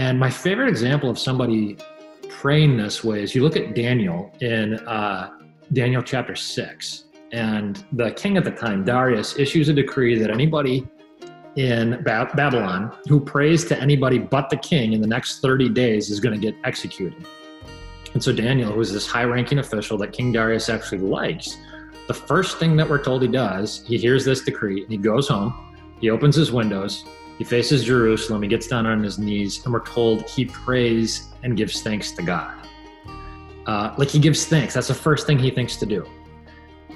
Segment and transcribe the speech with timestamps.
[0.00, 1.76] And my favorite example of somebody
[2.30, 5.28] praying this way is you look at Daniel in uh,
[5.74, 7.04] Daniel chapter 6.
[7.32, 10.88] And the king at the time, Darius, issues a decree that anybody
[11.56, 16.08] in ba- Babylon who prays to anybody but the king in the next 30 days
[16.08, 17.26] is going to get executed.
[18.14, 21.58] And so Daniel, who is this high ranking official that King Darius actually likes,
[22.06, 25.28] the first thing that we're told he does, he hears this decree and he goes
[25.28, 25.52] home,
[26.00, 27.04] he opens his windows,
[27.40, 31.56] he faces Jerusalem, he gets down on his knees, and we're told he prays and
[31.56, 32.52] gives thanks to God.
[33.64, 34.74] Uh, like he gives thanks.
[34.74, 36.06] That's the first thing he thinks to do.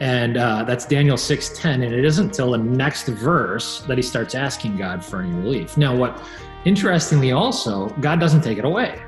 [0.03, 4.35] And uh, that's daniel 6.10 and it isn't until the next verse that he starts
[4.35, 5.79] asking god for any relief.
[5.79, 6.23] Now what
[6.67, 9.01] interestingly also god doesn't take it away.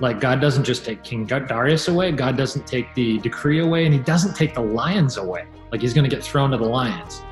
[0.00, 3.94] Like god doesn't just take king darius away god doesn't take the decree away and
[3.94, 5.46] he doesn't take the lions away.
[5.70, 7.22] Like he's going to get thrown to the lions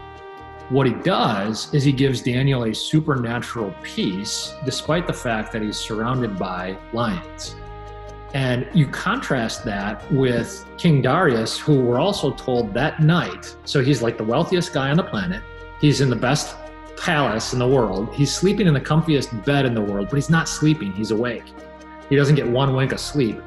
[0.70, 5.77] what he does is he gives daniel a supernatural peace despite the fact that he's
[5.77, 7.57] surrounded by lions
[8.35, 14.02] and you contrast that with King Darius, who we're also told that night, so he's
[14.02, 15.43] like the wealthiest guy on the planet.
[15.80, 16.54] He's in the best
[16.96, 18.12] palace in the world.
[18.15, 21.45] He's sleeping in the comfiest bed in the world, but he's not sleeping, he's awake.
[22.09, 23.40] He doesn't get one wink of sleep.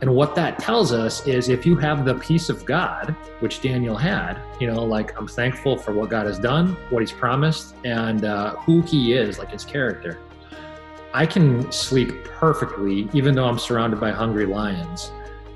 [0.00, 3.96] And what that tells us is if you have the peace of God, which Daniel
[3.96, 8.24] had, you know, like I'm thankful for what God has done, what he's promised, and
[8.24, 10.20] uh, who he is, like his character
[11.14, 15.10] I can sleep perfectly even though I'm surrounded by hungry lions.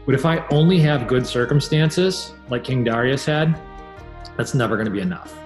[0.07, 3.61] But if I only have good circumstances, like King Darius had,
[4.37, 5.39] that's never going to be enough.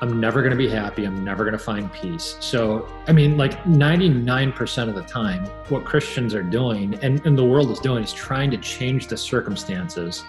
[0.00, 1.04] I'm never going to be happy.
[1.04, 2.36] I'm never going to find peace.
[2.40, 7.44] So, I mean, like 99% of the time, what Christians are doing and, and the
[7.44, 10.24] world is doing is trying to change the circumstances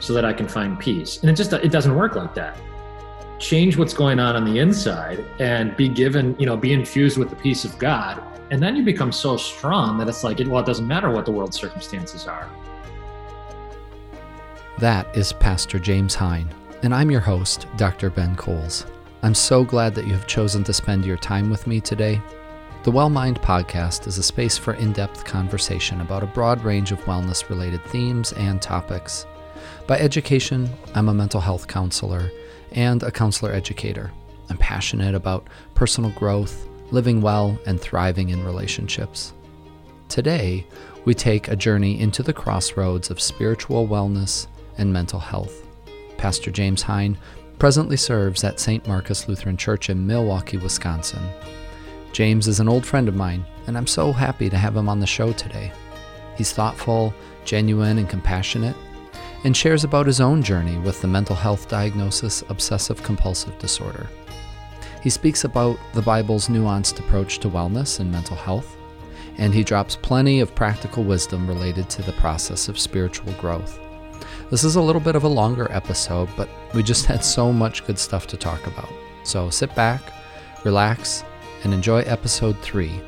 [0.00, 1.20] so that I can find peace.
[1.22, 2.58] And it just it doesn't work like that.
[3.38, 7.30] Change what's going on on the inside and be given, you know, be infused with
[7.30, 10.66] the peace of God and then you become so strong that it's like, well, it
[10.66, 12.48] doesn't matter what the world's circumstances are.
[14.78, 16.48] That is Pastor James Hein,
[16.82, 18.10] and I'm your host, Dr.
[18.10, 18.86] Ben Kohls.
[19.26, 22.22] I'm so glad that you have chosen to spend your time with me today.
[22.84, 26.92] The Well Mind podcast is a space for in depth conversation about a broad range
[26.92, 29.26] of wellness related themes and topics.
[29.88, 32.30] By education, I'm a mental health counselor
[32.70, 34.12] and a counselor educator.
[34.48, 39.32] I'm passionate about personal growth living well, and thriving in relationships.
[40.08, 40.64] Today,
[41.04, 44.46] we take a journey into the crossroads of spiritual wellness
[44.78, 45.66] and mental health.
[46.16, 47.18] Pastor James Hein
[47.58, 48.86] presently serves at St.
[48.86, 51.22] Marcus Lutheran Church in Milwaukee, Wisconsin.
[52.12, 55.00] James is an old friend of mine, and I'm so happy to have him on
[55.00, 55.72] the show today.
[56.36, 58.76] He's thoughtful, genuine, and compassionate,
[59.44, 64.08] and shares about his own journey with the mental health diagnosis obsessive compulsive disorder.
[65.02, 68.76] He speaks about the Bible's nuanced approach to wellness and mental health,
[69.38, 73.78] and he drops plenty of practical wisdom related to the process of spiritual growth.
[74.48, 77.84] This is a little bit of a longer episode, but we just had so much
[77.84, 78.88] good stuff to talk about.
[79.24, 80.00] So sit back,
[80.64, 81.24] relax,
[81.64, 83.00] and enjoy episode 3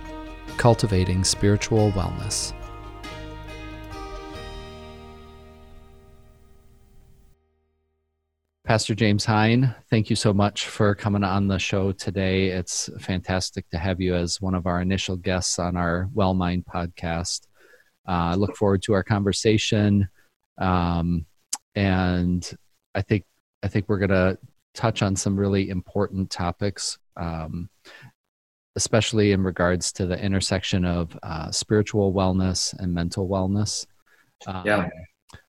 [0.57, 2.53] Cultivating Spiritual Wellness.
[8.65, 12.49] Pastor James Hein, thank you so much for coming on the show today.
[12.49, 16.65] It's fantastic to have you as one of our initial guests on our Well Mind
[16.67, 17.47] podcast.
[18.09, 20.09] Uh, I look forward to our conversation,
[20.59, 21.25] um,
[21.79, 22.51] and
[22.95, 23.25] I think
[23.63, 24.39] I think we're going to
[24.75, 27.69] touch on some really important topics, um,
[28.77, 33.87] especially in regards to the intersection of uh, spiritual wellness and mental wellness.
[34.47, 34.89] Um, yeah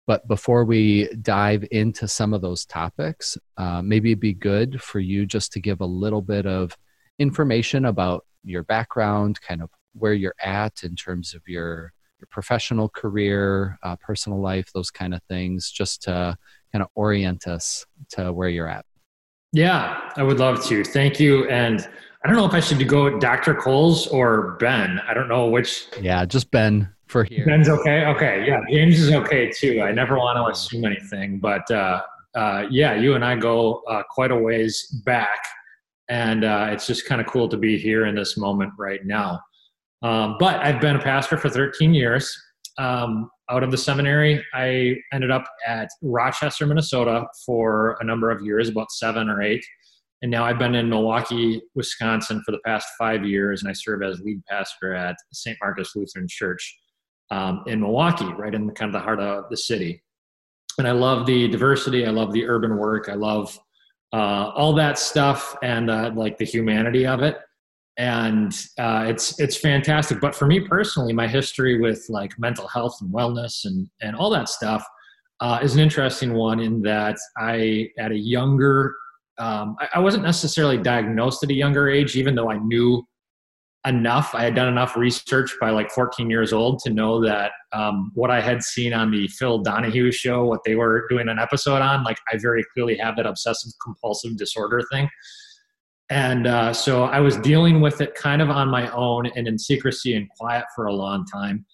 [0.09, 4.99] but before we dive into some of those topics, uh, maybe it'd be good for
[4.99, 6.75] you just to give a little bit of
[7.19, 12.89] information about your background, kind of where you're at in terms of your your professional
[12.89, 16.37] career, uh, personal life, those kind of things, just to
[16.71, 18.85] kind of orient us to where you're at.
[19.51, 20.83] Yeah, I would love to.
[20.83, 21.47] Thank you.
[21.49, 21.87] And
[22.23, 23.55] I don't know if I should go Dr.
[23.55, 24.99] Kohls or Ben.
[25.07, 25.87] I don't know which.
[26.01, 27.45] Yeah, just Ben for here.
[27.45, 28.05] Ben's okay.
[28.05, 29.81] Okay, yeah, James is okay too.
[29.81, 32.01] I never want to assume anything, but uh,
[32.35, 35.39] uh, yeah, you and I go uh, quite a ways back,
[36.09, 39.39] and uh, it's just kind of cool to be here in this moment right now.
[40.01, 42.35] Um, but I've been a pastor for 13 years.
[42.77, 48.41] Um, out of the seminary, I ended up at Rochester, Minnesota for a number of
[48.41, 49.65] years, about seven or eight.
[50.21, 54.03] And now I've been in Milwaukee, Wisconsin for the past five years, and I serve
[54.03, 55.57] as lead pastor at St.
[55.61, 56.77] Marcus Lutheran Church
[57.31, 60.03] um, in Milwaukee, right in the, kind of the heart of the city.
[60.77, 62.05] And I love the diversity.
[62.05, 63.09] I love the urban work.
[63.09, 63.57] I love
[64.13, 67.37] uh, all that stuff and uh, like the humanity of it.
[67.99, 70.19] And uh, it's it's fantastic.
[70.19, 74.29] But for me personally, my history with like mental health and wellness and and all
[74.31, 74.83] that stuff
[75.41, 78.95] uh, is an interesting one in that I at a younger
[79.37, 83.05] um, I, I wasn't necessarily diagnosed at a younger age, even though I knew
[83.87, 84.35] enough.
[84.35, 88.29] I had done enough research by like 14 years old to know that um, what
[88.31, 92.03] I had seen on the Phil Donahue show, what they were doing an episode on,
[92.03, 95.09] like I very clearly have that obsessive compulsive disorder thing.
[96.09, 99.59] And uh, so I was dealing with it kind of on my own and in
[99.59, 101.65] secrecy and quiet for a long time.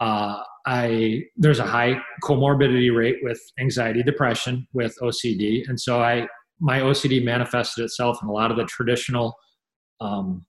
[0.00, 6.26] Uh, I there's a high comorbidity rate with anxiety, depression, with OCD, and so I
[6.60, 9.36] my OCD manifested itself in a lot of the traditional
[10.00, 10.44] um,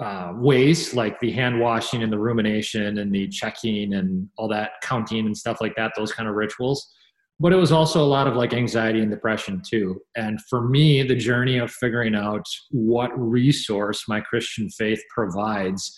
[0.00, 4.72] uh, ways, like the hand washing and the rumination and the checking and all that
[4.82, 6.92] counting and stuff like that, those kind of rituals.
[7.40, 10.00] But it was also a lot of like anxiety and depression too.
[10.16, 15.96] And for me, the journey of figuring out what resource my Christian faith provides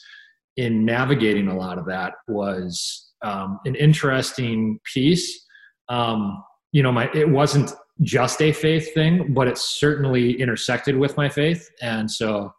[0.56, 5.46] in navigating a lot of that was um, an interesting piece.
[5.88, 6.42] Um,
[6.72, 7.72] you know, my it wasn't
[8.02, 11.69] just a faith thing, but it certainly intersected with my faith.
[11.82, 12.52] And so,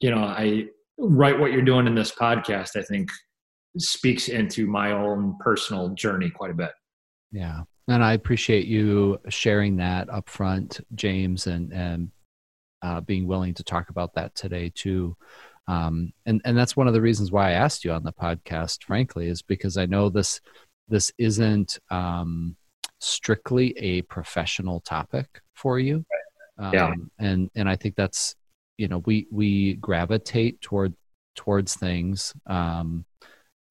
[0.00, 0.66] you know, I
[0.98, 3.10] write what you're doing in this podcast, I think
[3.78, 6.70] speaks into my own personal journey quite a bit.
[7.30, 7.62] Yeah.
[7.88, 12.10] And I appreciate you sharing that up front, James, and, and
[12.82, 15.16] uh, being willing to talk about that today too.
[15.68, 18.84] Um, and, and that's one of the reasons why I asked you on the podcast,
[18.84, 20.40] frankly, is because I know this,
[20.88, 22.56] this isn't, um,
[23.00, 26.04] strictly a professional topic for you.
[26.58, 26.92] Um, yeah.
[27.18, 28.36] And, and I think that's,
[28.78, 30.94] you know, we, we gravitate toward,
[31.34, 33.04] towards things, um,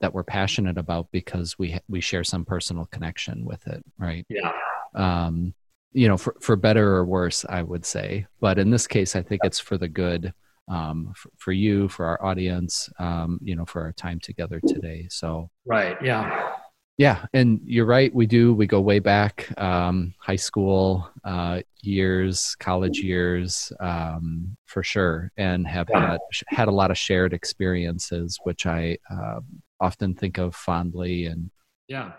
[0.02, 3.84] that we're passionate about because we, we share some personal connection with it.
[3.98, 4.26] Right.
[4.30, 4.52] Yeah.
[4.96, 5.54] Um,
[5.94, 9.22] you know, for, for better or worse, I would say, but in this case, I
[9.22, 10.34] think it's for the good,
[10.68, 15.08] um, for, for you, for our audience, um, you know, for our time together today.
[15.10, 15.98] So, right.
[16.04, 16.56] Yeah.
[16.98, 18.14] Yeah, and you're right.
[18.14, 18.54] We do.
[18.54, 25.66] We go way back, um, high school uh, years, college years, um, for sure, and
[25.66, 26.20] have had
[26.50, 29.40] had a lot of shared experiences, which I uh,
[29.82, 31.26] often think of fondly.
[31.26, 31.50] And
[31.88, 32.14] yeah,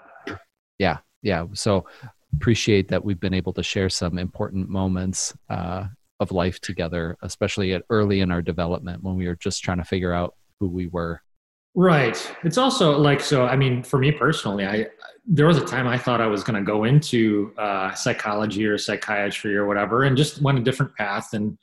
[0.79, 1.47] yeah, yeah.
[1.55, 1.87] So
[2.35, 5.87] appreciate that we've been able to share some important moments uh,
[6.20, 9.85] of life together, especially at early in our development when we were just trying to
[9.85, 11.23] figure out who we were.
[11.75, 12.35] Right.
[12.44, 13.47] It's also like so.
[13.47, 14.88] I mean, for me personally, I
[15.26, 18.76] there was a time I thought I was going to go into uh, psychology or
[18.76, 21.32] psychiatry or whatever, and just went a different path.
[21.32, 21.56] And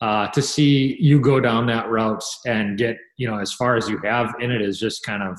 [0.00, 3.88] uh, to see you go down that route and get you know as far as
[3.88, 5.38] you have in it is just kind of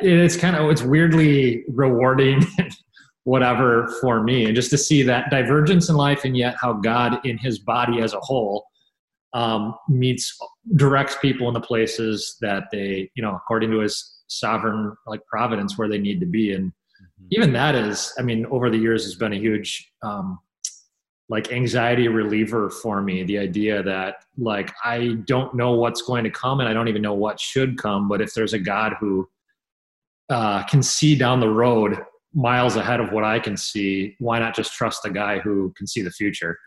[0.00, 2.44] it's kind of it's weirdly rewarding
[3.24, 7.24] whatever for me and just to see that divergence in life and yet how god
[7.26, 8.64] in his body as a whole
[9.32, 10.38] um, meets
[10.76, 15.76] directs people in the places that they you know according to his sovereign like providence
[15.76, 17.26] where they need to be and mm-hmm.
[17.30, 20.38] even that is i mean over the years has been a huge um,
[21.28, 26.30] like anxiety reliever for me the idea that like i don't know what's going to
[26.30, 29.28] come and i don't even know what should come but if there's a god who
[30.28, 31.98] uh, can see down the road
[32.34, 35.86] miles ahead of what i can see why not just trust the guy who can
[35.86, 36.58] see the future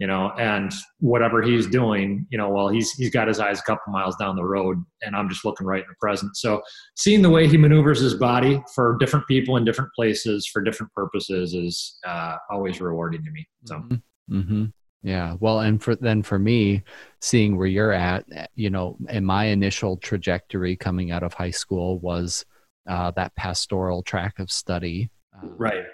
[0.00, 3.62] you know, and whatever he's doing, you know, well, he's he's got his eyes a
[3.62, 6.36] couple miles down the road, and I'm just looking right in the present.
[6.38, 6.62] So,
[6.96, 10.90] seeing the way he maneuvers his body for different people in different places for different
[10.94, 13.46] purposes is uh, always rewarding to me.
[13.66, 13.76] So.
[13.76, 14.38] Mm-hmm.
[14.38, 14.64] mm-hmm.
[15.02, 15.36] Yeah.
[15.40, 16.82] Well, and for then for me,
[17.20, 21.98] seeing where you're at, you know, and my initial trajectory coming out of high school
[22.00, 22.44] was
[22.86, 25.10] uh, that pastoral track of study.
[25.34, 25.84] Uh, right.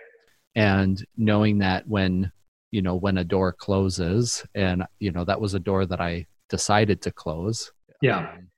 [0.57, 2.33] And knowing that when
[2.71, 6.27] you know when a door closes and you know that was a door that i
[6.49, 7.73] decided to close.
[8.01, 8.19] Yeah.
[8.19, 8.49] Um,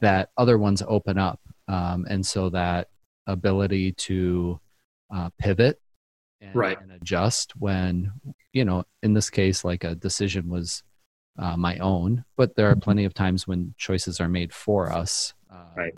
[0.00, 2.88] that other ones open up um, and so that
[3.26, 4.58] ability to
[5.14, 5.78] uh, pivot
[6.40, 6.80] and, right.
[6.80, 8.10] and adjust when
[8.54, 10.82] you know in this case like a decision was
[11.38, 15.34] uh, my own but there are plenty of times when choices are made for us
[15.52, 15.92] uh, right.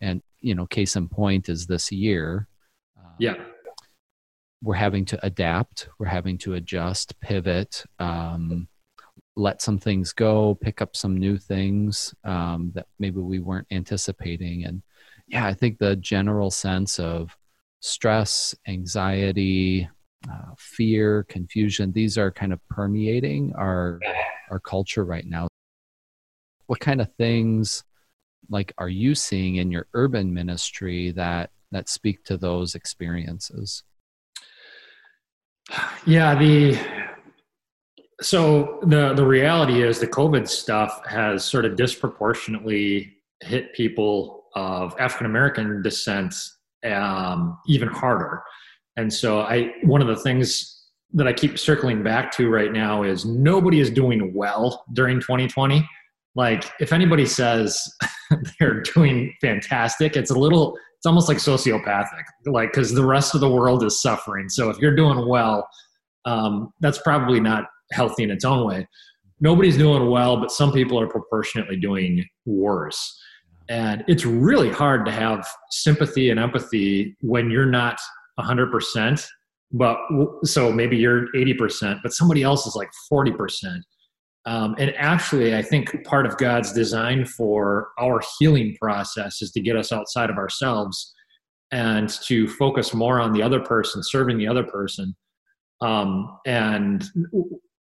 [0.00, 2.46] and you know case in point is this year
[3.18, 3.34] yeah
[4.62, 8.68] we're having to adapt we're having to adjust pivot um,
[9.36, 14.64] let some things go pick up some new things um, that maybe we weren't anticipating.
[14.64, 14.82] And
[15.28, 17.36] yeah i think the general sense of
[17.80, 19.88] stress anxiety
[20.30, 23.98] uh, fear confusion these are kind of permeating our
[24.52, 25.48] our culture right now.
[26.66, 27.82] What kind of things
[28.50, 33.82] like are you seeing in your urban ministry that that speak to those experiences
[36.06, 36.78] yeah, the
[38.20, 44.94] so the the reality is the COVID stuff has sort of disproportionately hit people of
[44.98, 46.34] African American descent
[46.84, 48.42] um, even harder.
[48.96, 50.82] And so I one of the things
[51.14, 55.86] that I keep circling back to right now is nobody is doing well during 2020.
[56.34, 57.82] Like if anybody says
[58.58, 62.22] they're doing fantastic, it's a little it's almost like sociopathic.
[62.46, 64.48] Like because the rest of the world is suffering.
[64.48, 65.68] So if you're doing well,
[66.24, 68.86] um, that's probably not healthy in its own way.
[69.40, 73.20] Nobody's doing well, but some people are proportionately doing worse.
[73.68, 77.98] And it's really hard to have sympathy and empathy when you're not
[78.38, 79.26] 100%,
[79.72, 79.98] but
[80.44, 83.80] so maybe you're 80%, but somebody else is like 40%.
[84.44, 89.60] Um, and actually, I think part of God's design for our healing process is to
[89.60, 91.14] get us outside of ourselves
[91.70, 95.14] and to focus more on the other person, serving the other person.
[95.80, 97.04] Um, and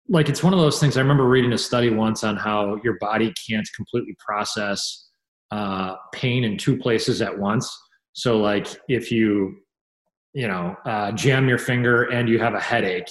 [0.09, 0.97] like it's one of those things.
[0.97, 5.09] I remember reading a study once on how your body can't completely process
[5.51, 7.75] uh, pain in two places at once.
[8.13, 9.57] So, like if you,
[10.33, 13.07] you know, uh, jam your finger and you have a headache,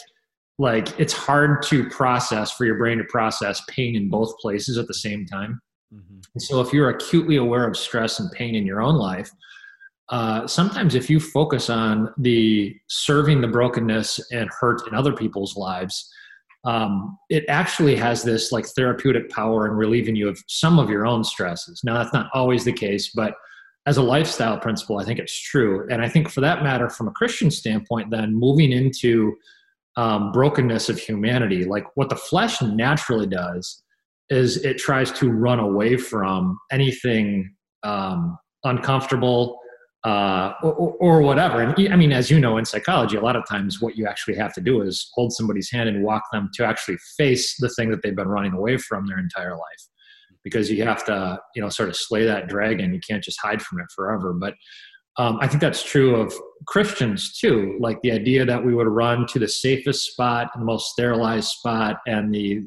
[0.59, 4.89] like it's hard to process for your brain to process pain in both places at
[4.89, 5.61] the same time.
[5.95, 6.21] Mm-hmm.
[6.35, 9.31] And so, if you're acutely aware of stress and pain in your own life,
[10.11, 15.57] uh, sometimes if you focus on the serving the brokenness and hurt in other people's
[15.57, 16.11] lives,
[16.65, 21.07] um, it actually has this like therapeutic power in relieving you of some of your
[21.07, 21.83] own stresses.
[21.85, 23.35] Now, that's not always the case, but
[23.87, 25.87] as a lifestyle principle, I think it's true.
[25.91, 29.35] And I think for that matter, from a Christian standpoint, then moving into
[29.99, 33.83] um, brokenness of humanity, like what the flesh naturally does
[34.31, 37.53] is it tries to run away from anything
[37.83, 39.59] um, uncomfortable
[40.05, 41.61] uh, or, or, whatever.
[41.61, 44.37] And I mean, as you know, in psychology, a lot of times what you actually
[44.37, 47.91] have to do is hold somebody's hand and walk them to actually face the thing
[47.91, 49.89] that they've been running away from their entire life.
[50.45, 52.95] Because you have to, you know, sort of slay that dragon.
[52.95, 54.33] You can't just hide from it forever.
[54.33, 54.55] But
[55.19, 56.33] um, I think that's true of
[56.67, 57.77] Christians too.
[57.81, 61.99] Like the idea that we would run to the safest spot, the most sterilized spot,
[62.07, 62.63] and the,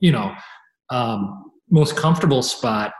[0.00, 0.32] you know,
[0.90, 2.92] um, most comfortable spot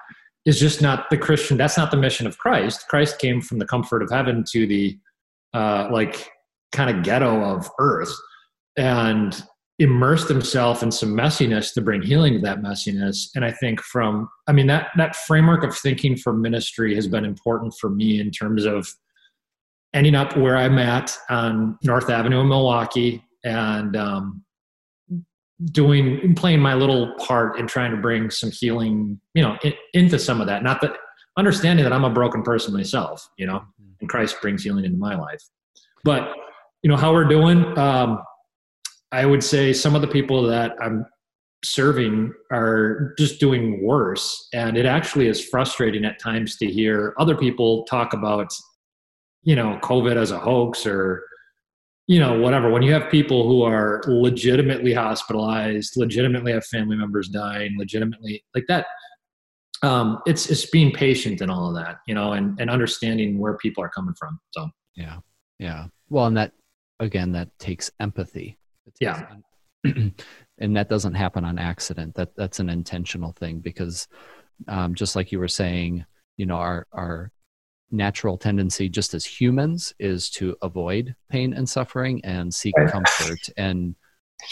[0.45, 1.57] is just not the Christian.
[1.57, 2.87] That's not the mission of Christ.
[2.89, 4.99] Christ came from the comfort of heaven to the
[5.55, 6.29] uh, like
[6.73, 8.15] kind of ghetto of earth
[8.77, 9.43] and
[9.79, 13.29] immersed himself in some messiness to bring healing to that messiness.
[13.35, 17.25] And I think from, I mean, that that framework of thinking for ministry has been
[17.25, 18.89] important for me in terms of
[19.93, 24.45] ending up where I'm at on North Avenue in Milwaukee and um,
[25.73, 30.19] doing playing my little part in trying to bring some healing you know in, into
[30.19, 30.93] some of that not that
[31.39, 33.65] understanding that i'm a broken person myself you know
[34.01, 35.43] and christ brings healing into my life
[36.05, 36.35] but
[36.83, 38.23] you know how we're doing um,
[39.17, 41.05] i would say some of the people that i'm
[41.65, 47.37] serving are just doing worse and it actually is frustrating at times to hear other
[47.37, 48.49] people talk about
[49.43, 51.23] you know covid as a hoax or
[52.07, 52.71] you know, whatever.
[52.71, 58.65] When you have people who are legitimately hospitalized, legitimately have family members dying, legitimately like
[58.69, 58.87] that,
[59.83, 63.57] um, it's it's being patient and all of that, you know, and and understanding where
[63.57, 64.39] people are coming from.
[64.53, 65.19] So yeah,
[65.59, 65.87] yeah.
[66.09, 66.53] Well, and that
[67.01, 68.57] again, that takes empathy.
[69.01, 69.21] Takes
[69.85, 69.93] yeah.
[70.59, 72.15] and that doesn't happen on accident.
[72.15, 74.09] That that's an intentional thing because,
[74.69, 76.05] um, just like you were saying,
[76.37, 77.31] you know, our our
[77.91, 83.95] natural tendency just as humans is to avoid pain and suffering and seek comfort and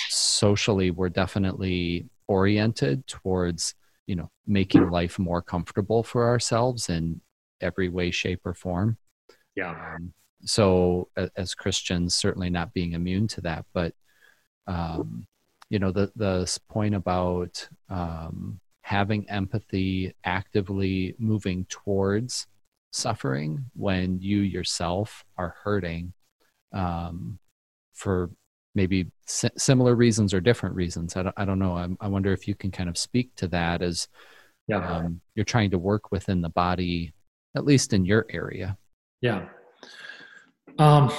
[0.08, 3.74] socially we're definitely oriented towards
[4.06, 7.20] you know making life more comfortable for ourselves in
[7.60, 8.96] every way shape or form
[9.56, 10.12] yeah um,
[10.44, 13.92] so as christians certainly not being immune to that but
[14.66, 15.26] um,
[15.70, 22.46] you know the the point about um, having empathy actively moving towards
[22.92, 26.12] suffering when you yourself are hurting
[26.72, 27.38] um,
[27.94, 28.30] for
[28.74, 31.16] maybe si- similar reasons or different reasons.
[31.16, 31.76] I don't, I don't know.
[31.76, 34.08] I, I wonder if you can kind of speak to that as
[34.68, 34.96] yeah.
[34.98, 37.12] um, you're trying to work within the body,
[37.56, 38.76] at least in your area.
[39.20, 39.48] Yeah.
[40.78, 41.12] Um,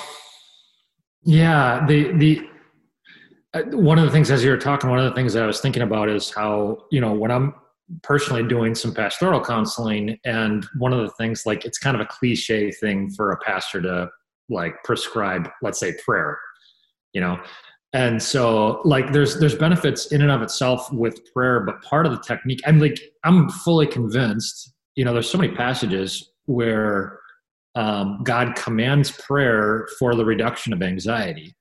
[1.24, 1.86] yeah.
[1.88, 2.50] The, the,
[3.72, 5.62] one of the things as you were talking, one of the things that I was
[5.62, 7.54] thinking about is how, you know, when I'm
[8.02, 12.06] personally doing some pastoral counseling and one of the things like it's kind of a
[12.06, 14.10] cliche thing for a pastor to
[14.50, 16.40] like prescribe let's say prayer
[17.16, 17.40] you know?
[17.94, 22.12] And so like there's there's benefits in and of itself with prayer but part of
[22.12, 27.22] the technique i'm like i'm fully convinced you know there's so many passages where
[27.76, 31.56] um, god commands prayer for the reduction of anxiety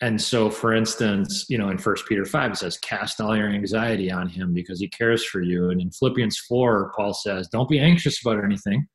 [0.00, 3.48] and so for instance you know in first peter 5 it says cast all your
[3.48, 5.70] anxiety on him because he cares for you.
[5.70, 8.86] And in philippians 4 paul says don't be anxious about anything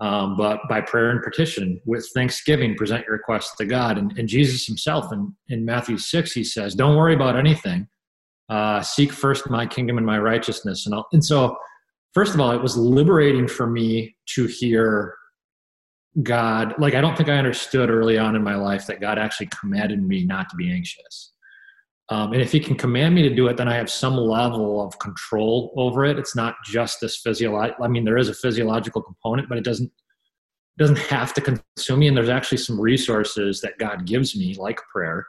[0.00, 3.96] um, but by prayer and petition with thanksgiving present your requests to god.
[3.98, 7.88] And, and jesus himself in, in matthew 6 he says don't worry about anything.
[8.48, 10.84] Uh, seek first my kingdom and my righteousness.
[10.86, 11.56] And, and so
[12.12, 15.14] first of all it was liberating for me to hear
[16.22, 19.48] God, like I don't think I understood early on in my life that God actually
[19.48, 21.32] commanded me not to be anxious.
[22.10, 24.84] Um, and if He can command me to do it, then I have some level
[24.84, 26.18] of control over it.
[26.18, 27.84] It's not just this physiological.
[27.84, 32.00] I mean, there is a physiological component, but it doesn't it doesn't have to consume
[32.00, 32.08] me.
[32.08, 35.24] And there's actually some resources that God gives me, like prayer,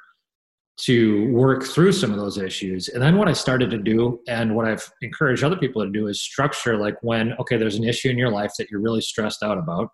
[0.77, 2.89] to work through some of those issues.
[2.89, 6.08] And then what I started to do, and what I've encouraged other people to do,
[6.08, 9.42] is structure like when okay, there's an issue in your life that you're really stressed
[9.42, 9.89] out about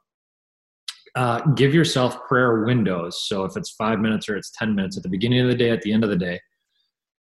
[1.16, 3.24] uh, give yourself prayer windows.
[3.28, 5.70] So if it's five minutes or it's 10 minutes at the beginning of the day,
[5.70, 6.40] at the end of the day,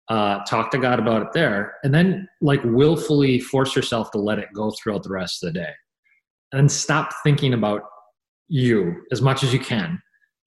[0.08, 1.74] uh, talk to God about it there.
[1.82, 5.60] And then, like, willfully force yourself to let it go throughout the rest of the
[5.60, 5.72] day.
[6.52, 7.82] And then stop thinking about
[8.48, 10.00] you as much as you can.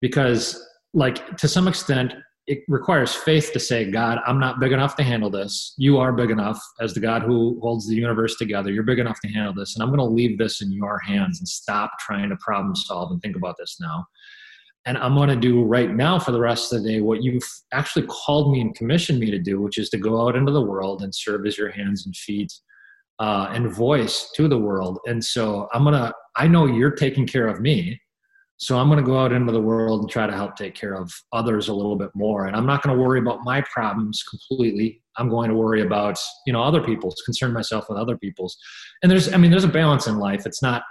[0.02, 0.62] Because,
[0.94, 2.14] like, to some extent,
[2.48, 5.74] it requires faith to say, God, I'm not big enough to handle this.
[5.78, 8.72] You are big enough as the God who holds the universe together.
[8.72, 9.76] You're big enough to handle this.
[9.76, 13.12] And I'm going to leave this in your hands and stop trying to problem solve
[13.12, 14.06] and think about this now.
[14.86, 17.48] And I'm going to do right now for the rest of the day what you've
[17.72, 20.62] actually called me and commissioned me to do, which is to go out into the
[20.62, 22.52] world and serve as your hands and feet
[23.20, 24.98] uh, and voice to the world.
[25.06, 28.02] And so I'm going to, I know you're taking care of me
[28.62, 30.94] so I'm going to go out into the world and try to help take care
[30.94, 32.46] of others a little bit more.
[32.46, 35.02] And I'm not going to worry about my problems completely.
[35.18, 38.56] I'm going to worry about, you know, other people's, concern myself with other people's.
[39.02, 40.46] And there's, I mean, there's a balance in life.
[40.46, 40.84] It's not,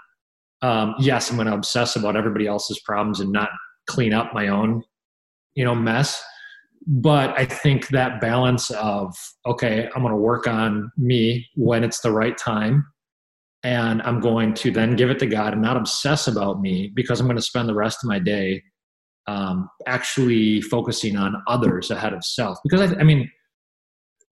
[0.62, 3.50] um, yes, I'm going to obsess about everybody else's problems and not
[3.86, 4.82] clean up my own,
[5.54, 6.20] you know, mess.
[6.88, 9.14] But I think that balance of,
[9.46, 12.84] okay, I'm going to work on me when it's the right time
[13.62, 17.20] and I'm going to then give it to God and not obsess about me because
[17.20, 18.62] I'm going to spend the rest of my day
[19.26, 22.58] um, actually focusing on others ahead of self.
[22.64, 23.30] Because I, I mean,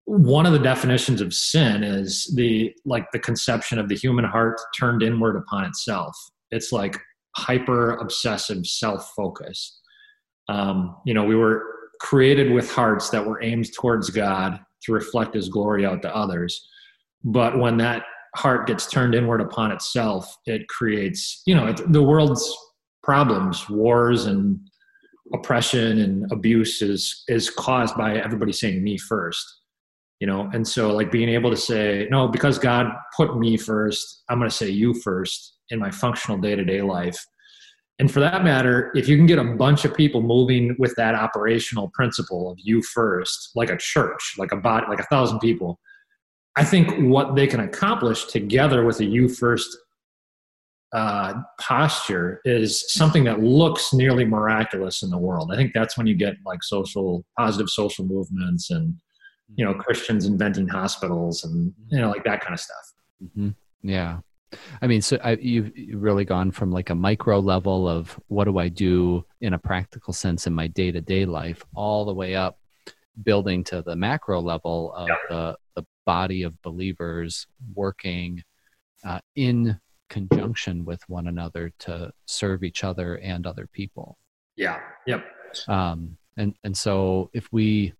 [0.07, 4.59] one of the definitions of sin is the like the conception of the human heart
[4.79, 6.17] turned inward upon itself.
[6.51, 6.97] It's like
[7.37, 9.79] hyper obsessive self focus.
[10.49, 11.63] Um, you know, we were
[12.01, 16.67] created with hearts that were aimed towards God to reflect His glory out to others.
[17.23, 18.05] But when that
[18.39, 22.45] heart gets turned inward upon itself, it creates, you know, it, the world's
[23.03, 24.59] problems, wars and
[25.35, 29.45] oppression and abuse is is caused by everybody saying me first.
[30.21, 34.25] You know, and so like being able to say, no, because God put me first,
[34.29, 37.19] I'm gonna say you first in my functional day-to-day life.
[38.01, 41.15] And for that matter, if you can get a bunch of people moving with that
[41.15, 45.79] operational principle of you first, like a church, like a body, like a thousand people,
[46.57, 49.77] I think what they can accomplish together with a you first
[50.93, 55.51] uh, posture is something that looks nearly miraculous in the world.
[55.53, 58.95] I think that's when you get like social, positive social movements and,
[59.55, 62.93] you know, Christians inventing hospitals and, you know, like that kind of stuff.
[63.23, 63.51] Mm-hmm.
[63.83, 64.21] Yeah.
[64.81, 68.59] I mean, so I, you've really gone from like a micro level of what do
[68.59, 72.35] I do in a practical sense in my day to day life, all the way
[72.35, 72.59] up
[73.23, 75.15] building to the macro level of yeah.
[75.29, 78.43] the, the body of believers working
[79.05, 84.17] uh, in conjunction with one another to serve each other and other people.
[84.57, 84.81] Yeah.
[85.07, 85.27] Yep.
[85.69, 87.93] Um, and and so if we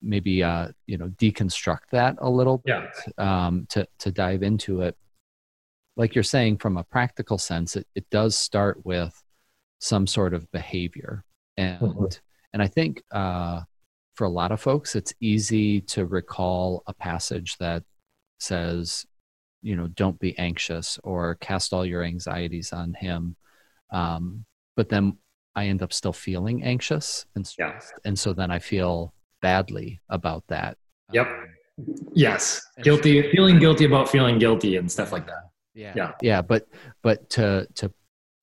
[0.00, 3.46] maybe uh, you know deconstruct that a little bit yeah.
[3.46, 4.96] um, to to dive into it,
[5.94, 9.12] like you're saying from a practical sense, it, it does start with
[9.78, 11.22] some sort of behavior,
[11.58, 12.04] and mm-hmm.
[12.54, 13.60] and I think uh,
[14.18, 17.84] for a lot of folks, it's easy to recall a passage that
[18.40, 19.06] says,
[19.62, 23.36] you know, don't be anxious or cast all your anxieties on him.
[23.92, 24.44] Um,
[24.76, 25.18] but then
[25.54, 27.92] I end up still feeling anxious and stressed.
[27.94, 28.08] Yeah.
[28.08, 30.76] And so then I feel badly about that.
[31.12, 31.28] Yep.
[31.28, 32.60] Um, yes.
[32.82, 35.50] Guilty, feeling guilty about feeling guilty and stuff like that.
[35.74, 35.92] Yeah.
[35.94, 36.12] Yeah.
[36.20, 36.42] Yeah.
[36.42, 36.66] But,
[37.04, 37.92] but to, to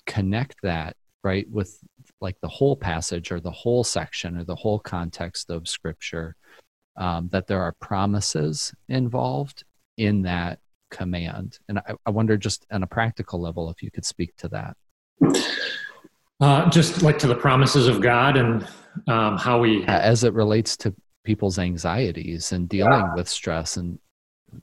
[0.06, 1.78] connect that right with
[2.22, 6.36] like the whole passage or the whole section or the whole context of scripture
[6.98, 9.64] um, that there are promises involved
[9.98, 10.60] in that
[10.92, 14.48] command and I, I, wonder just on a practical level if you could speak to
[14.50, 14.78] that
[16.40, 18.68] uh, just like to the promises of god and
[19.08, 23.16] um, how we as it relates to people's anxieties and dealing yeah.
[23.16, 24.00] with stress and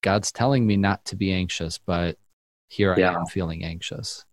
[0.01, 2.17] god's telling me not to be anxious but
[2.69, 3.11] here yeah.
[3.11, 4.25] i am feeling anxious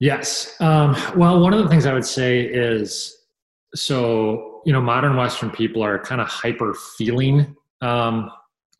[0.00, 0.54] Yes.
[0.60, 3.14] Um, well, one of the things I would say is
[3.74, 8.30] so you know modern western people are kind of hyper feeling um,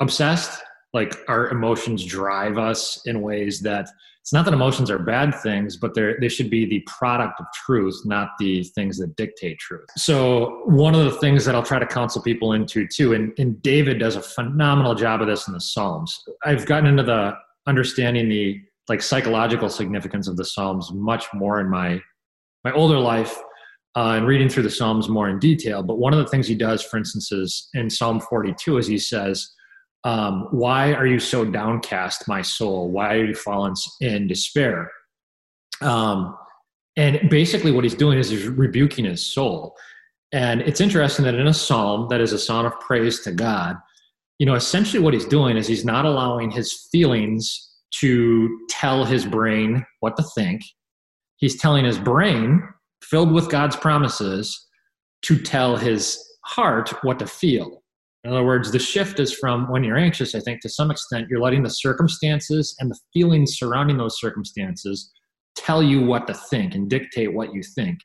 [0.01, 0.63] obsessed.
[0.95, 3.89] Like our emotions drive us in ways that
[4.29, 7.47] it's not that emotions are bad things but they're they should be the product of
[7.55, 9.87] truth not the things that dictate truth.
[9.97, 13.63] So one of the things that i'll try to counsel people into too and, and
[13.63, 16.23] david does a phenomenal job of this in the psalms.
[16.45, 21.69] I've gotten into the understanding the like psychological significance of the psalms much more in
[21.69, 22.01] my
[22.65, 23.37] my older life
[23.99, 25.83] uh, and reading through the Psalms more in detail.
[25.83, 28.99] But one of the things he does, for instance, is in Psalm 42, is he
[28.99, 29.51] says,
[30.05, 32.91] um, Why are you so downcast, my soul?
[32.91, 34.91] Why are you fallen in despair?
[35.81, 36.37] Um,
[36.97, 39.77] and basically, what he's doing is he's rebuking his soul.
[40.33, 43.77] And it's interesting that in a psalm that is a song of praise to God,
[44.39, 47.68] you know, essentially what he's doing is he's not allowing his feelings
[48.01, 50.63] to tell his brain what to think.
[51.37, 52.63] He's telling his brain
[53.03, 54.67] filled with God's promises
[55.23, 57.83] to tell his heart what to feel.
[58.25, 61.29] In other words, the shift is from when you're anxious, I think, to some extent,
[61.31, 65.11] you're letting the circumstances and the feelings surrounding those circumstances
[65.57, 67.99] tell you what to think and dictate what you think.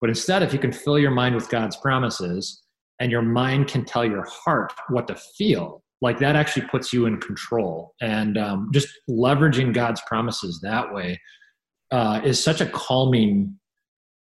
[0.00, 2.62] But instead, if you can fill your mind with God's promises
[3.00, 7.06] and your mind can tell your heart what to feel, like that actually puts you
[7.06, 7.94] in control.
[8.02, 11.18] And um, just leveraging God's promises that way
[11.90, 13.58] uh, is such a calming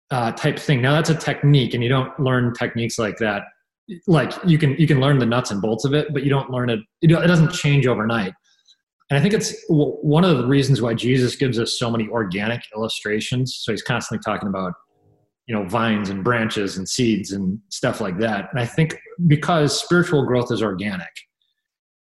[0.09, 0.81] uh, type thing.
[0.81, 3.43] Now that's a technique, and you don't learn techniques like that.
[4.07, 6.49] Like you can you can learn the nuts and bolts of it, but you don't
[6.49, 6.79] learn it.
[7.01, 8.33] it doesn't change overnight.
[9.09, 12.61] And I think it's one of the reasons why Jesus gives us so many organic
[12.73, 13.59] illustrations.
[13.61, 14.71] So he's constantly talking about
[15.47, 18.47] you know vines and branches and seeds and stuff like that.
[18.51, 21.11] And I think because spiritual growth is organic.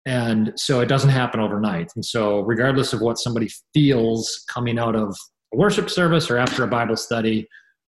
[0.10, 1.91] And so it doesn't happen overnight.
[1.95, 5.15] And so, regardless of what somebody feels coming out of
[5.54, 7.48] a worship service or after a Bible study,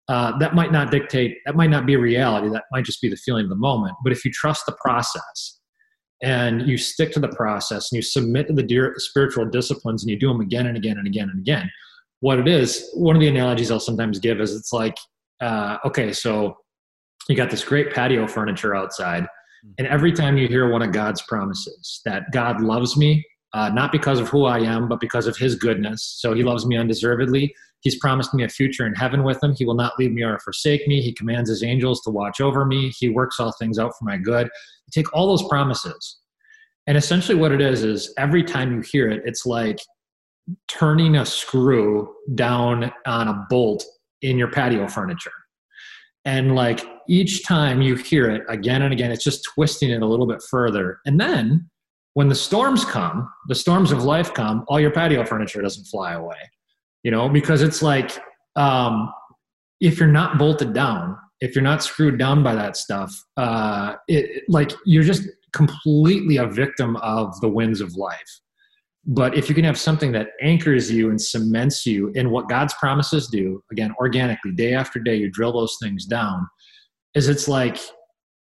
[0.09, 2.50] uh, that might not dictate, that might not be reality.
[2.50, 3.94] That might just be the feeling of the moment.
[4.04, 5.61] But if you trust the process
[6.22, 10.18] and you stick to the process and you submit to the spiritual disciplines and you
[10.18, 11.70] do them again and again and again and again,
[12.18, 14.96] what it is, one of the analogies I'll sometimes give is it's like,
[15.40, 16.59] uh, okay, so
[17.30, 19.26] you got this great patio furniture outside.
[19.79, 23.92] And every time you hear one of God's promises that God loves me, uh, not
[23.92, 26.18] because of who I am, but because of his goodness.
[26.20, 27.55] So he loves me undeservedly.
[27.81, 29.55] He's promised me a future in heaven with him.
[29.57, 31.01] He will not leave me or forsake me.
[31.01, 32.90] He commands his angels to watch over me.
[32.90, 34.46] He works all things out for my good.
[34.46, 36.18] You take all those promises.
[36.87, 39.79] And essentially, what it is, is every time you hear it, it's like
[40.68, 43.85] turning a screw down on a bolt
[44.23, 45.33] in your patio furniture.
[46.25, 50.07] And like each time you hear it again and again, it's just twisting it a
[50.07, 51.01] little bit further.
[51.05, 51.68] And then
[52.14, 56.12] when the storms come, the storms of life come, all your patio furniture doesn't fly
[56.12, 56.37] away
[57.03, 58.18] you know, because it's like
[58.57, 59.12] um,
[59.81, 64.44] if you're not bolted down, if you're not screwed down by that stuff, uh, it,
[64.49, 68.40] like you're just completely a victim of the winds of life.
[69.07, 72.75] But if you can have something that anchors you and cements you in what God's
[72.75, 76.46] promises do, again, organically, day after day, you drill those things down,
[77.14, 77.79] is it's like,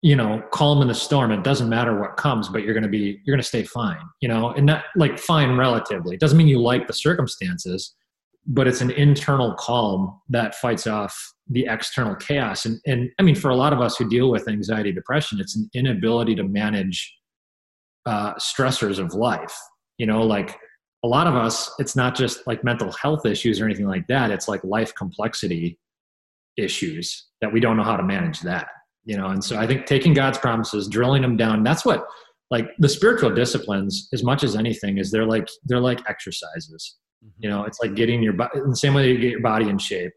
[0.02, 1.30] you know, calm in the storm.
[1.30, 4.00] It doesn't matter what comes, but you're going to be, you're going to stay fine,
[4.20, 6.14] you know, and not like fine relatively.
[6.14, 7.94] It doesn't mean you like the circumstances,
[8.46, 11.14] but it's an internal calm that fights off
[11.48, 12.64] the external chaos.
[12.64, 15.56] And, and I mean, for a lot of us who deal with anxiety, depression, it's
[15.56, 17.14] an inability to manage
[18.06, 19.54] uh, stressors of life.
[19.98, 20.56] You know, like
[21.04, 24.30] a lot of us, it's not just like mental health issues or anything like that.
[24.30, 25.78] It's like life complexity
[26.60, 28.68] issues that we don't know how to manage that.
[29.04, 32.06] You know, and so I think taking God's promises, drilling them down, that's what
[32.50, 37.44] like the spiritual disciplines, as much as anything, is they're like they're like exercises Mm-hmm.
[37.44, 39.68] You know, it's like getting your body in the same way you get your body
[39.68, 40.12] in shape,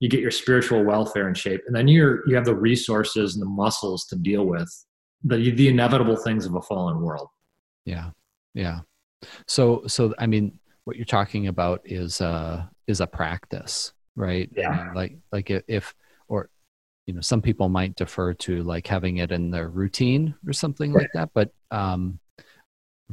[0.00, 3.42] you get your spiritual welfare in shape, and then you're you have the resources and
[3.42, 4.68] the muscles to deal with
[5.24, 7.28] the the inevitable things of a fallen world.
[7.84, 8.10] Yeah,
[8.54, 8.80] yeah.
[9.46, 14.50] So so I mean, what you're talking about is uh is a practice, right?
[14.54, 14.84] Yeah.
[14.84, 15.94] Mean, like like if
[16.28, 16.50] or
[17.06, 20.92] you know some people might defer to like having it in their routine or something
[20.92, 21.02] right.
[21.02, 22.18] like that but um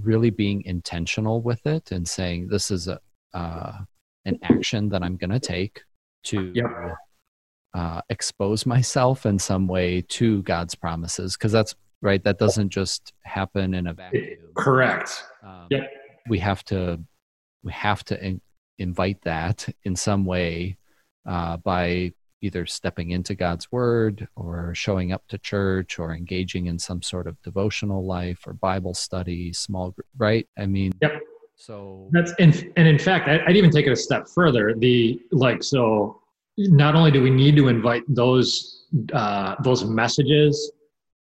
[0.02, 3.00] really being intentional with it and saying this is a
[3.34, 3.80] uh,
[4.26, 5.84] an action that I'm going to take
[6.24, 6.66] to yep.
[7.74, 11.38] uh, expose myself in some way to God's promises.
[11.38, 12.24] Because that's right.
[12.24, 14.38] That doesn't just happen in a vacuum.
[14.56, 15.24] Correct.
[15.44, 15.92] Um, yep.
[16.28, 17.00] We have to
[17.64, 18.42] we have to in,
[18.80, 20.78] invite that in some way
[21.26, 26.78] uh, by either stepping into God's word or showing up to church or engaging in
[26.78, 30.48] some sort of devotional life or Bible study, small group, right?
[30.58, 31.22] I mean, yep.
[31.56, 34.74] So that's and, and in fact, I'd even take it a step further.
[34.78, 36.22] The like so
[36.58, 40.72] not only do we need to invite those uh, those messages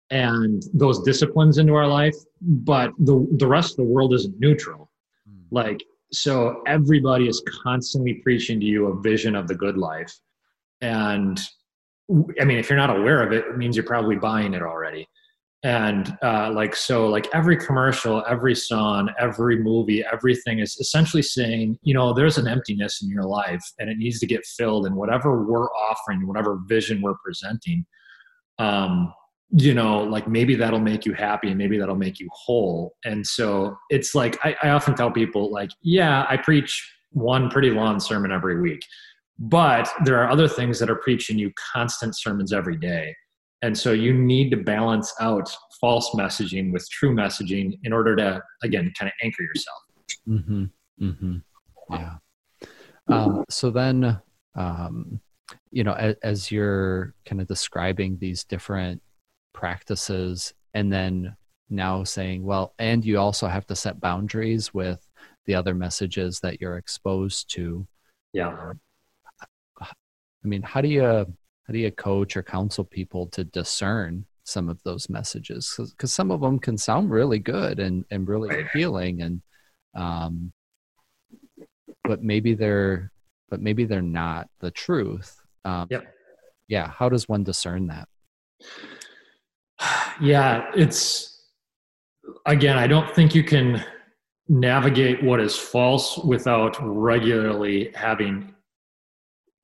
[0.09, 4.89] and those disciplines into our life, but the the rest of the world isn't neutral.
[5.29, 5.43] Mm.
[5.51, 5.83] Like
[6.13, 10.13] so, everybody is constantly preaching to you a vision of the good life,
[10.81, 11.39] and
[12.39, 15.07] I mean, if you're not aware of it, it means you're probably buying it already.
[15.63, 21.79] And uh, like so like every commercial every song every movie everything is essentially saying
[21.83, 24.93] you know there's an emptiness in your life and it needs to get filled and
[24.93, 27.85] whatever we're offering whatever vision we're presenting.
[28.59, 29.13] Um
[29.55, 33.25] you know like maybe that'll make you happy and maybe that'll make you whole and
[33.25, 37.99] so it's like I, I often tell people like yeah i preach one pretty long
[37.99, 38.81] sermon every week
[39.37, 43.13] but there are other things that are preaching you constant sermons every day
[43.63, 48.43] and so you need to balance out false messaging with true messaging in order to,
[48.61, 49.79] again, kind of anchor yourself.
[50.27, 50.63] Mm-hmm.
[51.01, 51.37] Mm-hmm.
[51.91, 52.15] Yeah.
[53.07, 54.19] Um, so then,
[54.55, 55.21] um,
[55.71, 59.01] you know, as, as you're kind of describing these different
[59.53, 61.35] practices and then
[61.69, 65.07] now saying, well, and you also have to set boundaries with
[65.45, 67.87] the other messages that you're exposed to.
[68.31, 68.73] Yeah.
[69.81, 74.67] I mean, how do you how do you coach or counsel people to discern some
[74.69, 78.65] of those messages because some of them can sound really good and, and really right.
[78.65, 79.41] appealing and
[79.95, 80.51] um,
[82.03, 83.11] but maybe they're
[83.49, 86.13] but maybe they're not the truth um, yep.
[86.67, 88.09] yeah how does one discern that
[90.21, 91.47] yeah it's
[92.45, 93.83] again i don't think you can
[94.49, 98.53] navigate what is false without regularly having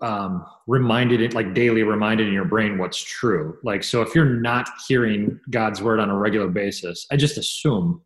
[0.01, 3.57] um, reminded it like daily reminded in your brain what's true.
[3.63, 8.01] Like so if you're not hearing god's word on a regular basis i just assume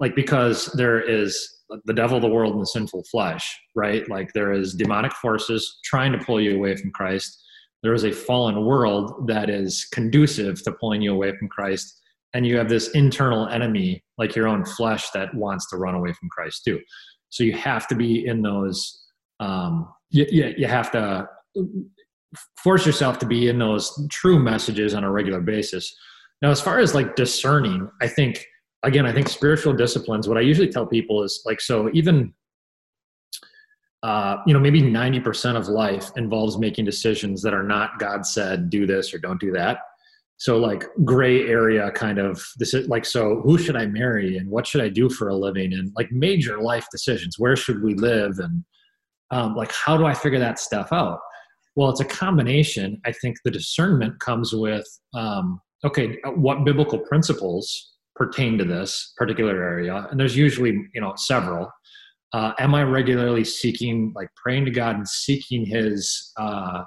[0.00, 4.08] like because there is the devil the world and the sinful flesh right?
[4.08, 7.42] Like there is demonic forces trying to pull you away from christ
[7.82, 12.00] there is a fallen world that is conducive to pulling you away from christ
[12.34, 16.12] and you have this internal enemy like your own flesh that wants to run away
[16.12, 16.80] from christ too
[17.30, 19.02] so you have to be in those
[19.40, 21.28] um, you, you, you have to
[22.62, 25.94] force yourself to be in those true messages on a regular basis.
[26.42, 28.44] Now, as far as like discerning, I think
[28.82, 30.28] again, I think spiritual disciplines.
[30.28, 32.34] What I usually tell people is like, so even
[34.06, 38.24] uh, you know, maybe ninety percent of life involves making decisions that are not God
[38.24, 39.78] said, do this or don't do that.
[40.38, 44.50] So like gray area kind of this is like so who should I marry and
[44.50, 47.38] what should I do for a living and like major life decisions.
[47.38, 48.64] Where should we live and
[49.30, 51.18] um, like how do i figure that stuff out
[51.74, 57.94] well it's a combination i think the discernment comes with um, okay what biblical principles
[58.14, 61.70] pertain to this particular area and there's usually you know several
[62.32, 66.82] uh, am i regularly seeking like praying to god and seeking his uh,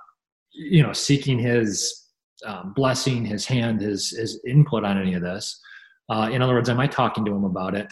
[0.52, 2.08] you know seeking his
[2.46, 5.60] um, blessing his hand his his input on any of this
[6.10, 7.88] uh, in other words am i talking to him about it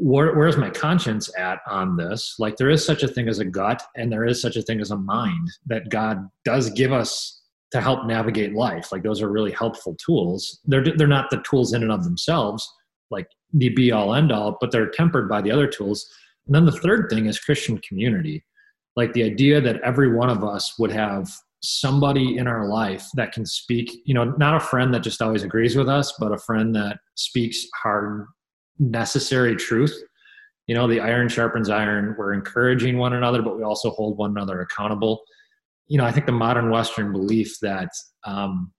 [0.00, 2.36] where, where's my conscience at on this?
[2.38, 4.80] Like, there is such a thing as a gut, and there is such a thing
[4.80, 8.90] as a mind that God does give us to help navigate life.
[8.92, 10.58] Like, those are really helpful tools.
[10.64, 12.66] They're they're not the tools in and of themselves,
[13.10, 16.10] like the be all end all, but they're tempered by the other tools.
[16.46, 18.44] And then the third thing is Christian community,
[18.96, 21.30] like the idea that every one of us would have
[21.62, 23.92] somebody in our life that can speak.
[24.04, 26.98] You know, not a friend that just always agrees with us, but a friend that
[27.16, 28.26] speaks hard
[28.78, 29.94] necessary truth.
[30.66, 32.14] You know, the iron sharpens iron.
[32.18, 35.22] We're encouraging one another, but we also hold one another accountable.
[35.88, 37.90] You know, I think the modern Western belief that
[38.24, 38.72] um,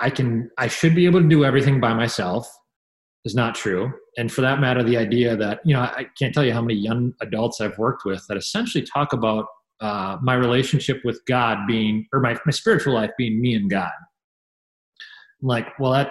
[0.00, 2.48] I can, I should be able to do everything by myself
[3.24, 3.92] is not true.
[4.18, 6.74] And for that matter, the idea that, you know, I can't tell you how many
[6.74, 9.46] young adults I've worked with that essentially talk about
[9.80, 13.90] uh, my relationship with God being, or my, my spiritual life being me and God.
[15.40, 16.10] I'm like, well, that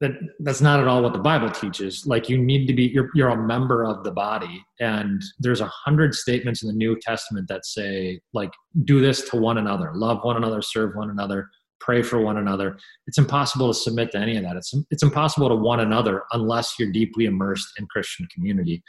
[0.00, 2.06] that that's not at all what the bible teaches.
[2.06, 4.62] Like you need to be you're, you're a member of the body.
[4.78, 8.52] And there's a hundred statements in the new testament that say like
[8.84, 9.92] do this to one another.
[9.94, 11.48] Love one another serve one another
[11.80, 15.48] pray for one another it's impossible to submit to any of that it's it's impossible
[15.48, 18.82] to one another unless you're deeply immersed in christian community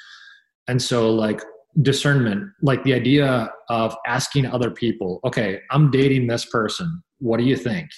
[0.68, 1.42] and so like
[1.82, 7.44] discernment like the idea of asking other people okay i'm dating this person what do
[7.44, 7.90] you think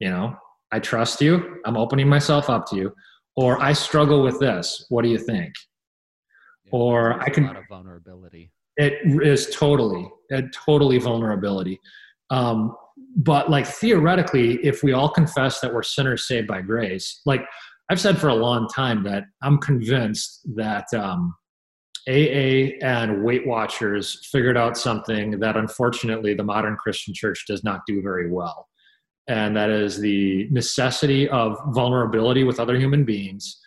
[0.00, 0.36] you know
[0.70, 1.60] I trust you.
[1.64, 2.92] I'm opening myself up to you.
[3.36, 4.84] Or I struggle with this.
[4.88, 5.54] What do you think?
[6.64, 7.44] Yeah, or I can.
[7.44, 8.50] A lot of vulnerability.
[8.76, 11.80] It is totally, it totally vulnerability.
[12.30, 12.76] Um,
[13.16, 17.44] but like theoretically, if we all confess that we're sinners saved by grace, like
[17.90, 21.34] I've said for a long time that I'm convinced that um,
[22.08, 27.80] AA and Weight Watchers figured out something that unfortunately the modern Christian church does not
[27.86, 28.68] do very well.
[29.26, 33.58] And that is the necessity of vulnerability with other human beings.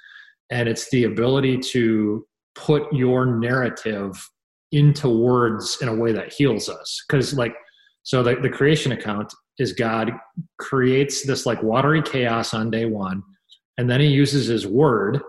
[0.49, 4.27] And it's the ability to put your narrative
[4.71, 7.03] into words in a way that heals us.
[7.07, 7.53] Because, like,
[8.03, 10.11] so the, the creation account is God
[10.59, 13.21] creates this like watery chaos on day one,
[13.77, 15.21] and then he uses his word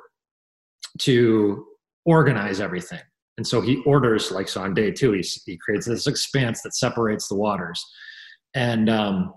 [1.00, 1.66] to
[2.04, 3.00] organize everything.
[3.38, 6.74] And so he orders, like, so on day two, he, he creates this expanse that
[6.74, 7.82] separates the waters.
[8.54, 9.32] And um,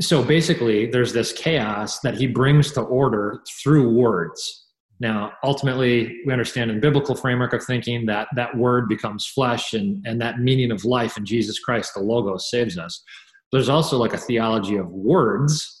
[0.00, 4.59] so basically, there's this chaos that he brings to order through words.
[5.00, 9.72] Now, ultimately, we understand in the biblical framework of thinking that that word becomes flesh
[9.72, 13.02] and, and that meaning of life in Jesus Christ, the Logos, saves us.
[13.50, 15.80] There's also like a theology of words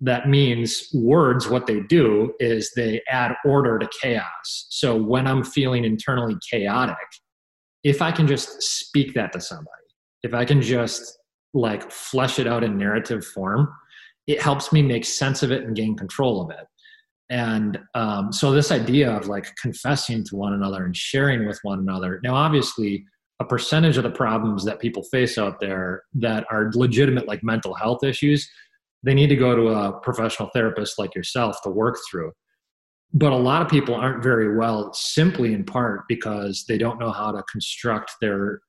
[0.00, 5.42] that means words what they do is they add order to chaos so when i'm
[5.42, 6.96] feeling internally chaotic
[7.82, 9.70] if i can just speak that to somebody
[10.22, 11.18] if i can just
[11.54, 13.72] like flesh it out in narrative form
[14.26, 16.66] it helps me make sense of it and gain control of it
[17.28, 21.78] and um, so this idea of like confessing to one another and sharing with one
[21.78, 23.04] another now obviously
[23.40, 27.74] a percentage of the problems that people face out there that are legitimate like mental
[27.74, 28.48] health issues
[29.06, 32.32] they need to go to a professional therapist like yourself to work through.
[33.14, 37.12] But a lot of people aren't very well simply in part because they don't know
[37.12, 38.60] how to construct their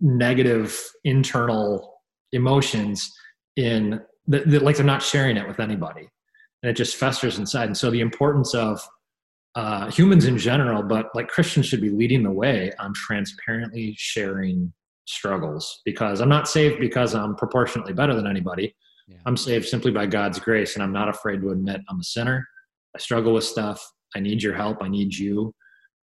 [0.00, 1.94] negative internal
[2.32, 3.12] emotions
[3.56, 6.08] in that, like they're not sharing it with anybody
[6.62, 8.80] and it just festers inside and so the importance of
[9.54, 14.72] uh, humans in general but like christians should be leading the way on transparently sharing
[15.06, 18.74] struggles because i'm not saved because i'm proportionately better than anybody
[19.08, 19.18] yeah.
[19.24, 22.46] I'm saved simply by God's grace, and I'm not afraid to admit I'm a sinner.
[22.94, 23.84] I struggle with stuff.
[24.14, 24.82] I need your help.
[24.82, 25.54] I need you.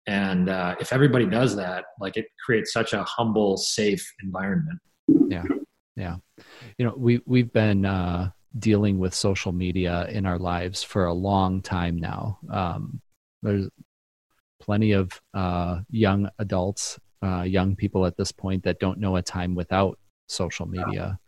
[0.08, 4.80] And uh, if everybody does that, like it creates such a humble, safe environment.
[5.30, 5.44] Yeah,
[5.96, 6.16] yeah.
[6.78, 11.14] You know, we we've been uh, dealing with social media in our lives for a
[11.14, 12.40] long time now.
[12.52, 13.02] Um,
[13.42, 13.70] there's
[14.60, 19.22] plenty of uh, young adults, uh, young people at this point that don't know a
[19.22, 21.20] time without social media.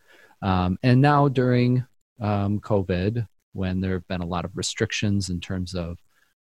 [0.41, 1.85] Um, and now during
[2.21, 5.97] um, COVID, when there have been a lot of restrictions in terms of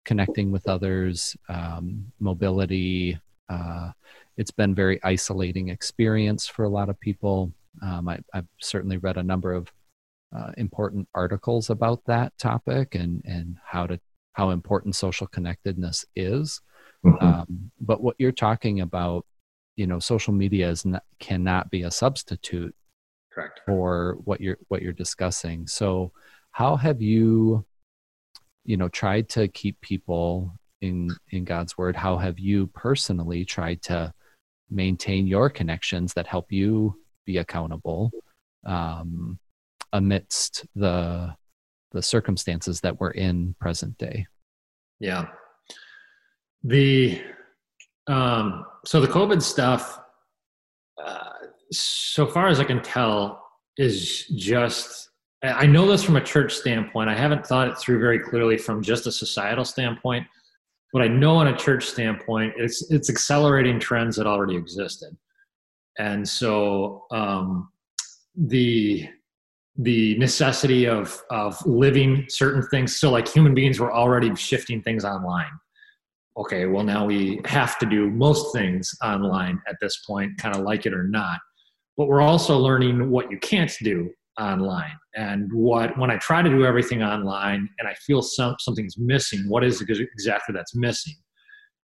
[0.05, 3.91] connecting with others, um, mobility, uh,
[4.37, 7.53] it's been very isolating experience for a lot of people.
[7.83, 9.71] Um, I, have certainly read a number of
[10.37, 13.99] uh, important articles about that topic and and how to
[14.33, 16.61] how important social connectedness is.
[17.05, 17.25] Mm-hmm.
[17.25, 19.25] Um, but what you're talking about,
[19.77, 22.75] you know, social media is not, cannot be a substitute
[23.33, 23.61] Correct.
[23.66, 25.66] For what you're what you're discussing.
[25.66, 26.12] So
[26.53, 27.64] how have you
[28.64, 31.96] you know tried to keep people in in God's word?
[31.96, 34.12] How have you personally tried to
[34.70, 38.11] maintain your connections that help you be accountable
[38.64, 39.38] um,
[39.92, 41.35] amidst the
[41.92, 44.27] the circumstances that we're in present day?
[45.01, 45.29] Yeah.
[46.64, 47.22] The
[48.07, 49.99] um, so the COVID stuff
[51.03, 51.31] uh,
[51.72, 53.42] so far as I can tell,
[53.77, 55.11] is just
[55.42, 57.11] I know this from a church standpoint.
[57.11, 60.27] I haven't thought it through very clearly from just a societal standpoint,
[60.92, 65.16] but I know on a church standpoint, it's it's accelerating trends that already existed,
[65.99, 67.70] and so um,
[68.35, 69.09] the
[69.79, 72.97] the necessity of of living certain things.
[72.97, 75.53] So, like human beings, were already shifting things online.
[76.39, 80.62] Okay, well now we have to do most things online at this point, kind of
[80.62, 81.39] like it or not
[81.97, 86.51] but we're also learning what you can't do online and what when i try to
[86.51, 91.15] do everything online and i feel some, something's missing what is exactly that's missing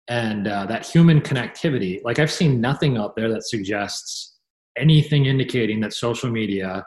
[0.08, 4.38] and uh, that human connectivity like i've seen nothing out there that suggests
[4.78, 6.84] anything indicating that social media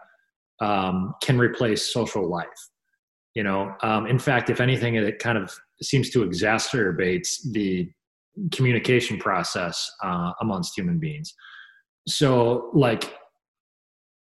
[0.62, 2.48] um, can replace social life
[3.35, 3.75] you know?
[3.83, 7.90] Um, in fact if anything it kind of seems to exacerbate the
[8.51, 11.35] communication process uh, amongst human beings.
[12.09, 13.14] So like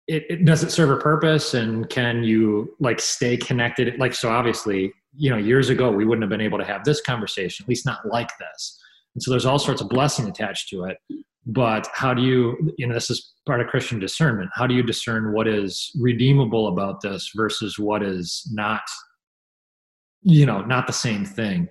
[0.07, 1.55] it, it, does it serve a purpose?
[1.55, 3.99] And can you like stay connected?
[3.99, 7.01] Like so obviously you know years ago we wouldn't have been able to have this
[7.01, 8.81] conversation at least not like this.
[9.15, 10.99] And so there's all sorts of blessing attached to it
[11.47, 14.51] but how do you you know this is part of christian discernment.
[14.55, 18.83] How do you discern what is redeemable about this versus what is not
[20.23, 21.69] you know not the same thing?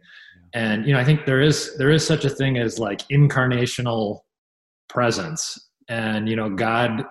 [0.54, 4.20] And you know i think there is there is such a thing as like incarnational
[4.90, 7.04] presence and you know god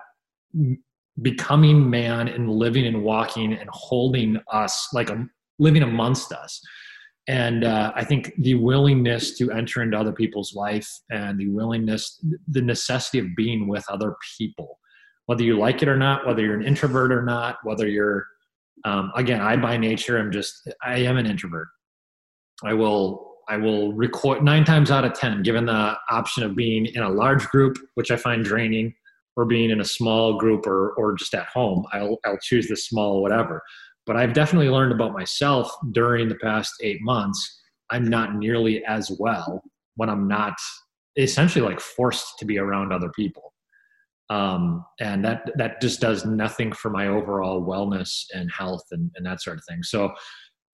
[1.21, 5.25] becoming man and living and walking and holding us like a,
[5.59, 6.61] living amongst us
[7.27, 12.23] and uh, i think the willingness to enter into other people's life and the willingness
[12.49, 14.79] the necessity of being with other people
[15.25, 18.27] whether you like it or not whether you're an introvert or not whether you're
[18.85, 21.67] um, again i by nature am just i am an introvert.
[22.63, 26.85] I will i will record nine times out of ten given the option of being
[26.87, 28.93] in a large group which i find draining
[29.35, 32.75] or being in a small group or or just at home i'll i'll choose the
[32.75, 33.61] small whatever
[34.05, 37.61] but I've definitely learned about myself during the past eight months.
[37.89, 39.61] I'm not nearly as well
[39.95, 40.55] when I'm not
[41.17, 43.53] essentially like forced to be around other people.
[44.29, 49.25] Um, and that that just does nothing for my overall wellness and health and, and
[49.25, 49.83] that sort of thing.
[49.83, 50.11] So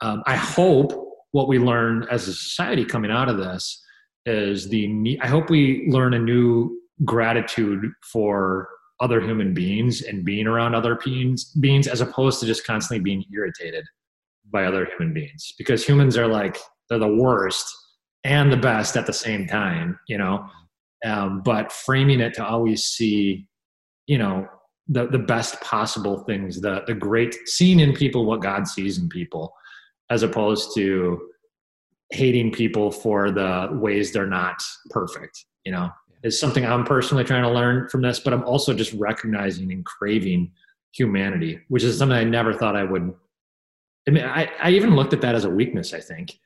[0.01, 0.93] um, I hope
[1.31, 3.81] what we learn as a society coming out of this
[4.25, 8.69] is the I hope we learn a new gratitude for
[9.01, 13.23] other human beings and being around other beings, beings as opposed to just constantly being
[13.33, 13.85] irritated
[14.51, 15.53] by other human beings.
[15.57, 16.57] Because humans are like
[16.89, 17.65] they're the worst
[18.23, 20.45] and the best at the same time you know?
[21.05, 23.47] Um, but framing it to always see
[24.09, 24.45] you know
[24.89, 29.07] the, the best possible things the, the great seeing in people what god sees in
[29.07, 29.53] people
[30.09, 31.21] as opposed to
[32.11, 34.55] hating people for the ways they're not
[34.89, 35.89] perfect you know
[36.23, 39.85] is something I'm personally trying to learn from this, but I'm also just recognizing and
[39.85, 40.51] craving
[40.91, 43.13] humanity, which is something I never thought I would.
[44.07, 46.39] I mean, I, I even looked at that as a weakness, I think.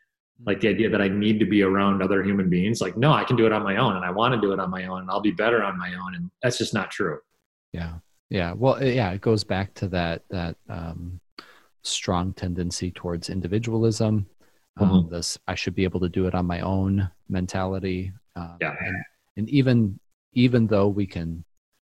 [0.46, 2.82] Like the idea that I need to be around other human beings.
[2.82, 4.60] Like, no, I can do it on my own and I want to do it
[4.60, 6.16] on my own and I'll be better on my own.
[6.16, 7.20] And that's just not true.
[7.72, 7.94] Yeah.
[8.30, 8.54] Yeah.
[8.54, 11.20] Well, yeah, it goes back to that, that, um,
[11.84, 14.26] strong tendency towards individualism.
[14.78, 15.14] Um, mm-hmm.
[15.14, 18.12] this, I should be able to do it on my own mentality.
[18.36, 18.76] Um, yeah.
[18.80, 19.04] And,
[19.38, 20.00] and even
[20.34, 21.44] even though we can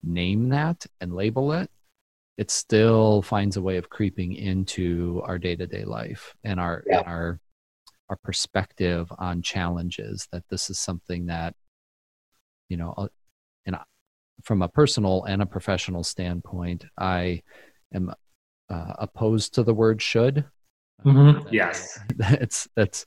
[0.03, 1.69] name that and label it
[2.37, 6.99] it still finds a way of creeping into our day-to-day life and our yeah.
[6.99, 7.39] and our
[8.09, 11.53] our perspective on challenges that this is something that
[12.69, 13.09] you know
[13.65, 13.75] and
[14.43, 17.41] from a personal and a professional standpoint i
[17.93, 18.11] am
[18.69, 20.45] uh, opposed to the word should
[21.05, 21.45] mm-hmm.
[21.51, 23.05] yes it's it's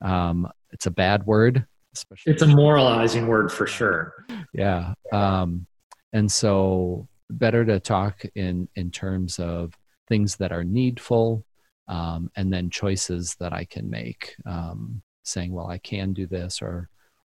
[0.00, 4.26] um it's a bad word especially it's a moralizing word for sure.
[4.52, 5.66] Yeah um,
[6.12, 9.72] and so better to talk in in terms of
[10.08, 11.44] things that are needful
[11.88, 16.60] um, and then choices that i can make um, saying well i can do this
[16.60, 16.88] or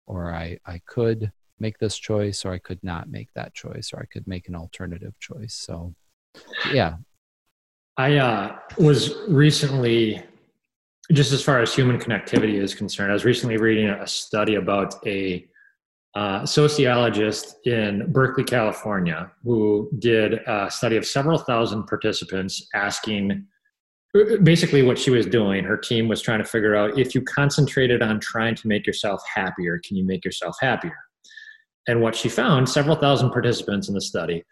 [0.07, 3.99] or i i could make this choice or i could not make that choice or
[3.99, 5.93] i could make an alternative choice so
[6.71, 6.95] yeah.
[7.97, 10.23] I uh, was recently
[11.11, 14.95] just as far as human connectivity is concerned, I was recently reading a study about
[15.07, 15.47] a
[16.15, 23.45] uh, sociologist in Berkeley, California, who did a study of several thousand participants asking
[24.43, 25.63] basically what she was doing.
[25.63, 29.21] Her team was trying to figure out if you concentrated on trying to make yourself
[29.33, 30.97] happier, can you make yourself happier?
[31.87, 34.43] And what she found, several thousand participants in the study,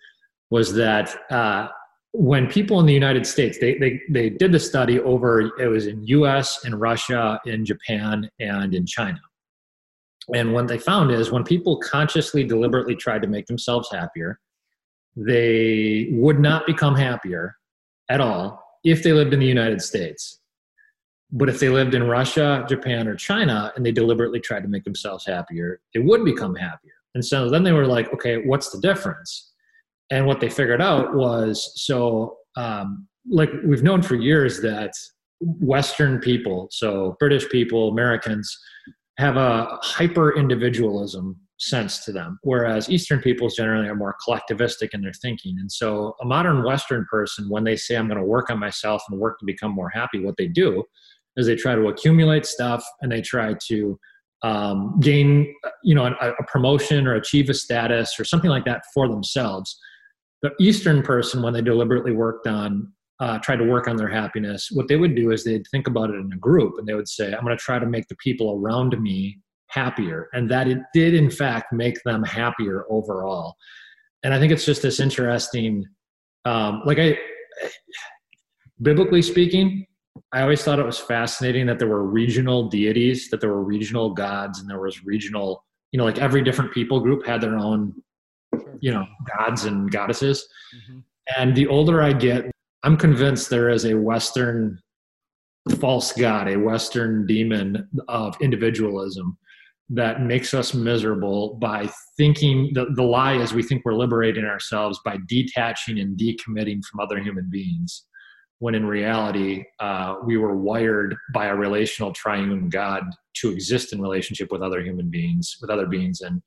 [0.49, 1.67] was that uh,
[2.13, 5.87] when people in the United States, they, they, they did the study over, it was
[5.87, 9.19] in US, in Russia, in Japan, and in China.
[10.33, 14.39] And what they found is when people consciously, deliberately tried to make themselves happier,
[15.15, 17.55] they would not become happier
[18.09, 20.39] at all if they lived in the United States.
[21.31, 24.83] But if they lived in Russia, Japan, or China and they deliberately tried to make
[24.83, 26.93] themselves happier, they would become happier.
[27.15, 29.53] And so then they were like, okay, what's the difference?
[30.09, 34.93] And what they figured out was so, um, like we've known for years that
[35.39, 38.57] Western people, so British people, Americans,
[39.17, 45.01] have a hyper individualism sense to them, whereas Eastern peoples generally are more collectivistic in
[45.01, 45.57] their thinking.
[45.59, 49.03] And so, a modern Western person, when they say, I'm going to work on myself
[49.09, 50.83] and work to become more happy, what they do
[51.35, 53.99] is they try to accumulate stuff and they try to
[54.43, 55.53] um, gain,
[55.83, 59.79] you know, a, a promotion or achieve a status or something like that for themselves
[60.41, 64.69] the Eastern person, when they deliberately worked on, uh, tried to work on their happiness,
[64.71, 67.07] what they would do is they'd think about it in a group and they would
[67.07, 70.29] say, I'm going to try to make the people around me happier.
[70.33, 73.55] And that it did, in fact, make them happier overall.
[74.23, 75.85] And I think it's just this interesting,
[76.45, 77.17] um, like I,
[78.81, 79.85] biblically speaking,
[80.31, 84.13] I always thought it was fascinating that there were regional deities, that there were regional
[84.13, 87.93] gods, and there was regional, you know, like every different people group had their own
[88.79, 89.05] you know
[89.37, 90.99] gods and goddesses mm-hmm.
[91.37, 92.49] and the older i get
[92.83, 94.79] i'm convinced there is a western
[95.79, 99.37] false god a western demon of individualism
[99.89, 104.99] that makes us miserable by thinking the, the lie is we think we're liberating ourselves
[105.05, 108.05] by detaching and decommitting from other human beings
[108.59, 114.01] when in reality uh, we were wired by a relational triune god to exist in
[114.01, 116.41] relationship with other human beings with other beings and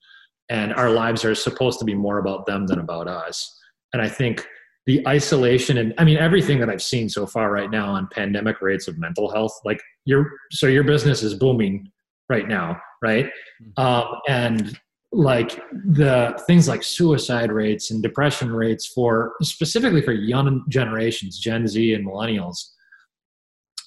[0.51, 3.59] and our lives are supposed to be more about them than about us.
[3.93, 4.47] And i think
[4.87, 8.61] the isolation and i mean everything that i've seen so far right now on pandemic
[8.61, 11.91] rates of mental health like your so your business is booming
[12.29, 13.27] right now right?
[13.27, 13.81] Mm-hmm.
[13.83, 14.79] um, and
[15.13, 21.67] like the things like suicide rates and depression rates for specifically for young generations gen
[21.67, 22.57] z and millennials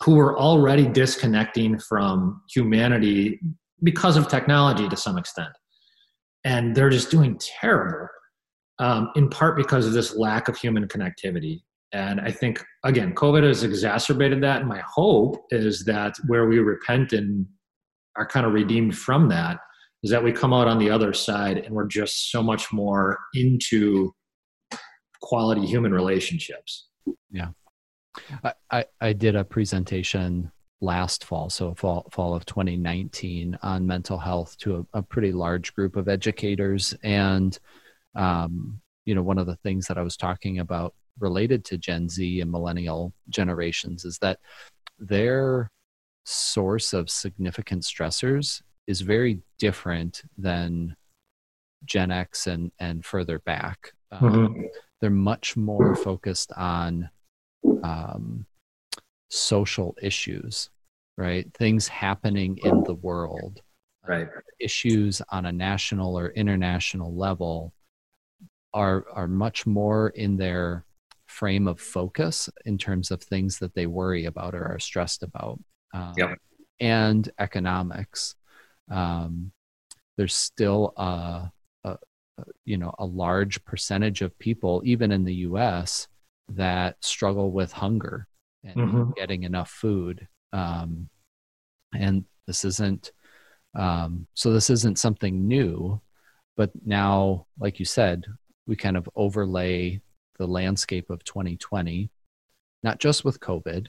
[0.04, 3.40] who are already disconnecting from humanity
[3.84, 5.54] because of technology to some extent
[6.46, 8.08] and they're just doing terrible
[8.80, 13.44] um, in part because of this lack of human connectivity and i think again covid
[13.44, 17.46] has exacerbated that and my hope is that where we repent and
[18.16, 19.58] are kind of redeemed from that
[20.04, 23.18] is that we come out on the other side and we're just so much more
[23.34, 24.14] into
[25.22, 26.90] quality human relationships.
[27.32, 27.50] Yeah.
[28.44, 30.52] I, I, I did a presentation
[30.84, 35.74] last fall, so fall, fall of 2019, on mental health to a, a pretty large
[35.74, 36.94] group of educators.
[37.04, 37.58] And,
[38.16, 42.10] um, you know, one of the things that I was talking about related to Gen
[42.10, 44.40] Z and millennial generations is that
[45.00, 45.72] their
[46.26, 50.96] source of significant stressors is very different than
[51.86, 53.94] Gen X and and further back.
[54.12, 54.64] Um, mm-hmm.
[55.02, 57.10] They're much more focused on
[57.84, 58.46] um,
[59.30, 60.70] social issues,
[61.18, 61.52] right?
[61.54, 63.62] Things happening in the world,
[64.08, 64.28] right?
[64.28, 67.74] Uh, issues on a national or international level
[68.74, 70.86] are are much more in their
[71.28, 75.60] frame of focus in terms of things that they worry about or are stressed about.
[75.94, 76.38] Um, yep.
[76.80, 78.36] And economics
[78.90, 79.52] um,
[80.18, 81.50] there's still a,
[81.84, 81.98] a,
[82.66, 86.08] you know a large percentage of people, even in the U.S.,
[86.50, 88.28] that struggle with hunger
[88.64, 89.12] and mm-hmm.
[89.16, 90.28] getting enough food.
[90.54, 91.10] Um,
[91.94, 93.12] and this isn't
[93.76, 94.54] um, so.
[94.54, 96.00] This isn't something new,
[96.56, 98.26] but now, like you said,
[98.68, 100.00] we kind of overlay
[100.38, 102.10] the landscape of 2020,
[102.84, 103.88] not just with COVID,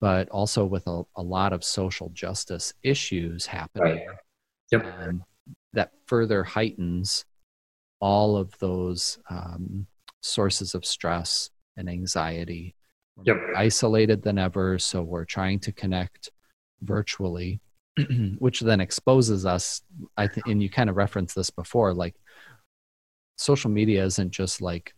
[0.00, 4.06] but also with a, a lot of social justice issues happening.
[4.06, 4.16] Right.
[4.72, 4.84] Yep.
[5.00, 5.24] Um,
[5.72, 7.24] that further heightens
[8.00, 9.86] all of those um,
[10.20, 12.74] sources of stress and anxiety.
[13.24, 13.36] Yep.
[13.56, 16.30] isolated than ever, so we're trying to connect
[16.82, 17.60] virtually,
[18.38, 19.82] which then exposes us.
[20.16, 22.14] I think, and you kind of referenced this before, like
[23.36, 24.94] social media isn't just like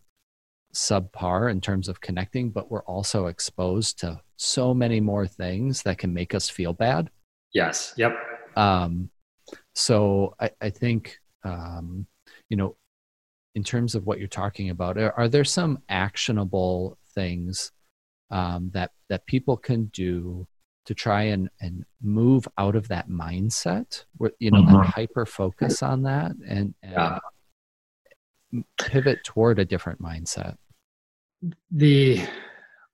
[0.74, 5.98] subpar in terms of connecting, but we're also exposed to so many more things that
[5.98, 7.10] can make us feel bad.
[7.52, 7.94] Yes.
[7.96, 8.16] Yep.
[8.56, 9.10] Um,
[9.74, 12.06] so I, I think, um,
[12.48, 12.76] you know,
[13.54, 17.72] in terms of what you're talking about, are, are there some actionable things
[18.30, 20.46] um, that that people can do
[20.86, 24.76] to try and and move out of that mindset, where, you know, mm-hmm.
[24.76, 27.18] that hyper focus on that, and, and yeah.
[28.80, 30.56] pivot toward a different mindset?
[31.70, 32.26] The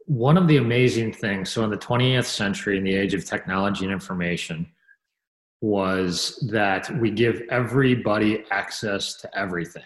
[0.07, 3.85] one of the amazing things, so in the 20th century, in the age of technology
[3.85, 4.67] and information,
[5.61, 9.83] was that we give everybody access to everything.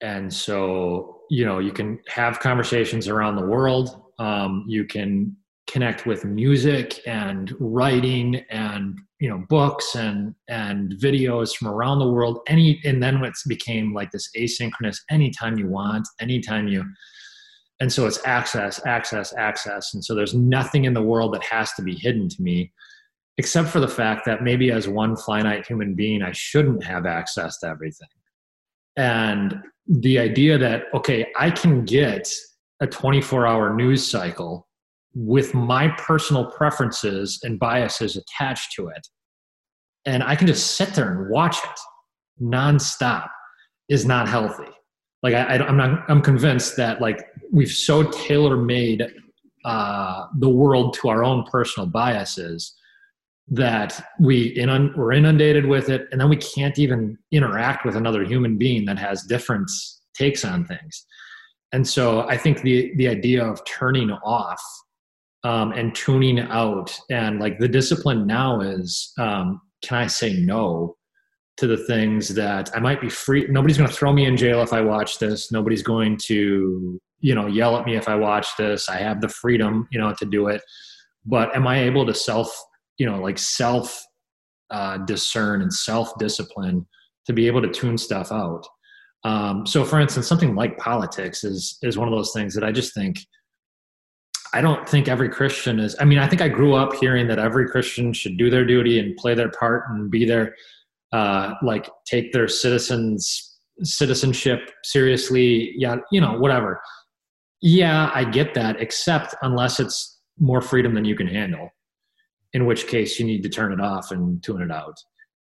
[0.00, 4.01] And so, you know, you can have conversations around the world.
[4.18, 5.36] Um, you can
[5.68, 12.10] connect with music and writing and you know books and and videos from around the
[12.10, 16.84] world any and then it became like this asynchronous anytime you want anytime you
[17.78, 21.72] and so it's access access access and so there's nothing in the world that has
[21.74, 22.72] to be hidden to me
[23.38, 27.58] except for the fact that maybe as one finite human being, I shouldn't have access
[27.60, 28.08] to everything.
[28.96, 32.30] And the idea that, okay, I can get
[32.82, 34.68] a 24 hour news cycle
[35.14, 39.06] with my personal preferences and biases attached to it.
[40.04, 41.80] And I can just sit there and watch it
[42.42, 43.28] nonstop
[43.88, 44.70] is not healthy.
[45.22, 49.06] Like I, am not, I'm convinced that like we've so tailor made
[49.64, 52.74] uh, the world to our own personal biases
[53.46, 58.24] that we inund- we're inundated with it and then we can't even interact with another
[58.24, 59.70] human being that has different
[60.14, 61.06] takes on things
[61.72, 64.62] and so i think the the idea of turning off
[65.44, 70.96] um, and tuning out and like the discipline now is um, can i say no
[71.56, 74.62] to the things that i might be free nobody's going to throw me in jail
[74.62, 75.50] if i watch this.
[75.52, 78.88] Nobody's going to you know yell at me if i watch this.
[78.88, 80.62] I have the freedom you know to do it.
[81.24, 82.48] But am i able to self
[82.98, 84.04] you know like self
[84.70, 86.86] uh, discern and self discipline
[87.26, 88.66] to be able to tune stuff out
[89.24, 92.72] um, so for instance something like politics is is one of those things that i
[92.72, 93.18] just think
[94.54, 95.96] I don't think every Christian is.
[95.98, 98.98] I mean, I think I grew up hearing that every Christian should do their duty
[98.98, 100.54] and play their part and be there,
[101.12, 103.48] uh, like take their citizens
[103.82, 105.72] citizenship seriously.
[105.76, 106.80] Yeah, you know, whatever.
[107.62, 111.70] Yeah, I get that, except unless it's more freedom than you can handle,
[112.52, 114.96] in which case you need to turn it off and tune it out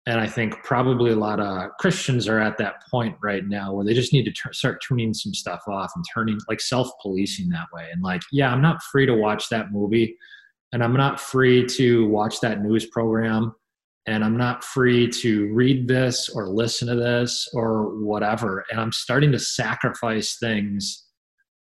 [0.06, 3.84] and I think probably a lot of Christians are at that point right now where
[3.84, 7.48] they just need to t- start tuning some stuff off and turning like self policing
[7.50, 7.88] that way.
[7.92, 10.16] And like, yeah, I'm not free to watch that movie,
[10.72, 13.52] and I'm not free to watch that news program,
[14.06, 18.64] and I'm not free to read this or listen to this or whatever.
[18.70, 21.04] And I'm starting to sacrifice things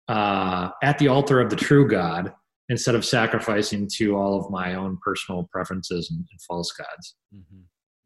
[0.10, 2.34] uh, at the altar of the true God
[2.68, 7.16] instead of sacrificing to all of my own personal preferences and, and false gods.
[7.34, 7.62] Mm-hmm.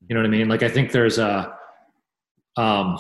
[0.08, 0.48] You know what I mean?
[0.48, 1.54] Like I think there's a,
[2.56, 2.98] um,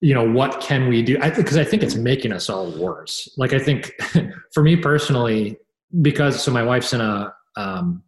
[0.00, 1.18] you know, what can we do?
[1.20, 3.28] I because I think it's making us all worse.
[3.36, 3.92] Like I think,
[4.54, 5.56] for me personally,
[6.02, 8.02] because so my wife's in a um,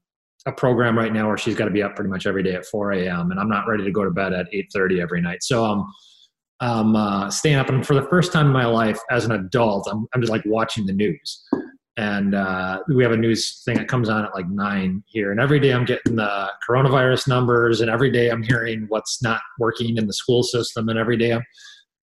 [0.47, 2.64] a program right now where she's got to be up pretty much every day at
[2.64, 3.30] 4 a.m.
[3.30, 5.43] and I'm not ready to go to bed at 8:30 every night.
[5.43, 5.93] So um,
[6.61, 9.88] I'm uh, staying up, and for the first time in my life as an adult,
[9.91, 11.43] I'm I'm just like watching the news
[11.97, 15.32] and uh, we have a news thing that comes on at like nine here.
[15.32, 19.41] And every day i'm getting the coronavirus numbers and every day i'm hearing what's not
[19.59, 21.43] working in the school system and every day I'm,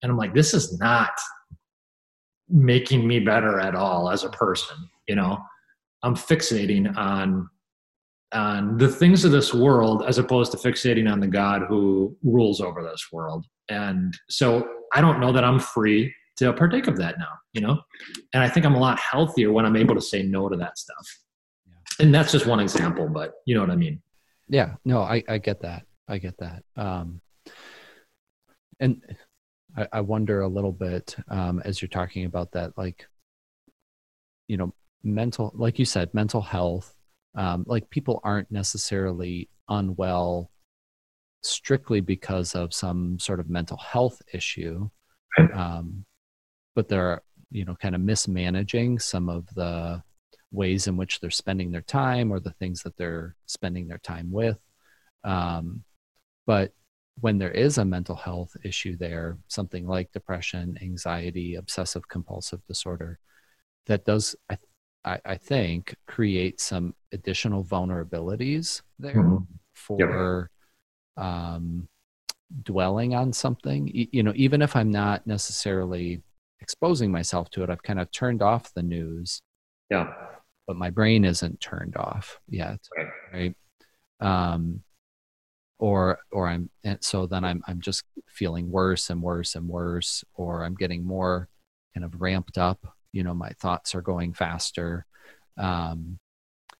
[0.02, 1.12] and i'm like this is not
[2.48, 4.76] making me better at all as a person
[5.08, 5.38] you know?
[6.04, 7.48] I'm fixating on
[8.34, 12.60] on the things of this world as opposed to fixating on the god who rules
[12.60, 13.46] over this world.
[13.70, 17.80] And so i don't know that i'm free to partake of that now, you know?
[18.32, 20.78] And I think I'm a lot healthier when I'm able to say no to that
[20.78, 21.18] stuff.
[21.66, 22.04] Yeah.
[22.04, 24.00] And that's just one example, but you know what I mean?
[24.48, 25.84] Yeah, no, I, I get that.
[26.08, 26.62] I get that.
[26.76, 27.20] Um,
[28.80, 29.02] and
[29.76, 33.06] I, I wonder a little bit um, as you're talking about that, like,
[34.46, 36.94] you know, mental, like you said, mental health,
[37.34, 40.50] um, like people aren't necessarily unwell
[41.42, 44.88] strictly because of some sort of mental health issue.
[45.52, 46.04] Um,
[46.74, 50.02] but they're you know kind of mismanaging some of the
[50.50, 54.30] ways in which they're spending their time or the things that they're spending their time
[54.30, 54.58] with
[55.24, 55.82] um,
[56.46, 56.72] but
[57.20, 63.18] when there is a mental health issue there something like depression anxiety obsessive compulsive disorder
[63.86, 64.56] that does i,
[65.04, 69.44] I, I think create some additional vulnerabilities there mm-hmm.
[69.74, 70.50] for
[71.16, 71.24] yep.
[71.24, 71.88] um,
[72.62, 76.22] dwelling on something you know even if i'm not necessarily
[76.60, 77.70] exposing myself to it.
[77.70, 79.42] I've kind of turned off the news.
[79.90, 80.12] Yeah.
[80.66, 82.80] But my brain isn't turned off yet.
[82.96, 83.54] Right.
[84.20, 84.52] right?
[84.52, 84.82] Um,
[85.78, 90.24] or or I'm and so then I'm I'm just feeling worse and worse and worse,
[90.34, 91.48] or I'm getting more
[91.94, 92.96] kind of ramped up.
[93.12, 95.06] You know, my thoughts are going faster.
[95.56, 96.18] Um,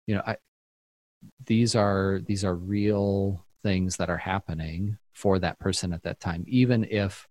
[0.06, 0.36] you know, I
[1.46, 6.44] these are these are real things that are happening for that person at that time,
[6.48, 7.27] even if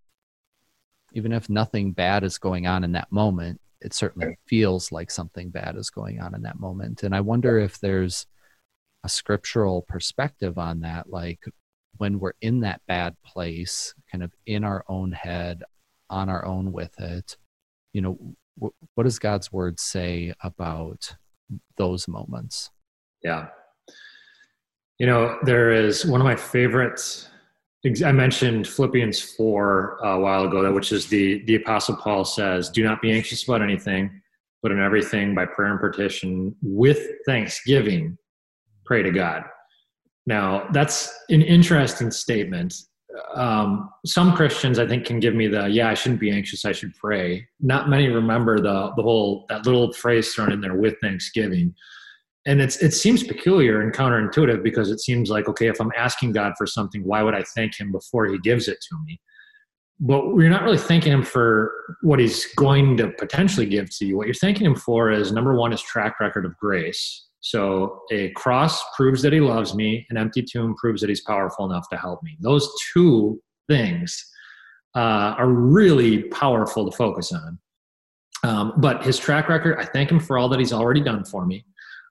[1.13, 5.51] even if nothing bad is going on in that moment it certainly feels like something
[5.51, 7.03] bad is going on in that moment.
[7.03, 8.25] And i wonder if there's
[9.03, 11.43] a scriptural perspective on that like
[11.97, 15.63] when we're in that bad place kind of in our own head
[16.09, 17.37] on our own with it
[17.93, 18.17] you know
[18.55, 21.15] what does god's word say about
[21.77, 22.69] those moments?
[23.23, 23.47] Yeah.
[24.99, 27.29] You know there is one of my favorites
[28.03, 32.83] I mentioned Philippians 4 a while ago, which is the, the Apostle Paul says, Do
[32.83, 34.21] not be anxious about anything,
[34.61, 38.17] but in everything by prayer and petition with thanksgiving,
[38.85, 39.43] pray to God.
[40.25, 42.73] Now, that's an interesting statement.
[43.33, 46.71] Um, some Christians, I think, can give me the, yeah, I shouldn't be anxious, I
[46.71, 47.47] should pray.
[47.59, 51.73] Not many remember the, the whole, that little phrase thrown in there with thanksgiving
[52.47, 56.31] and it's it seems peculiar and counterintuitive because it seems like okay if i'm asking
[56.31, 59.19] god for something why would i thank him before he gives it to me?
[59.99, 61.71] But you're not really thanking him for
[62.01, 64.15] what he's going to potentially give to you.
[64.15, 67.25] What you're thanking him for is number one is track record of grace.
[67.39, 71.65] So a cross proves that he loves me an empty tomb proves that he's powerful
[71.65, 72.37] enough to help me.
[72.41, 74.23] Those two things
[74.95, 77.59] uh, are really powerful to focus on.
[78.43, 81.47] Um, but his track record i thank him for all that he's already done for
[81.47, 81.65] me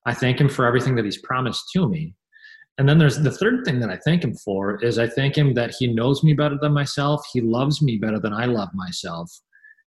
[0.06, 2.14] I thank him for everything that he's promised to me.
[2.78, 5.54] And then there's the third thing that I thank him for is I thank him
[5.54, 7.26] that he knows me better than myself.
[7.32, 9.30] He loves me better than I love myself.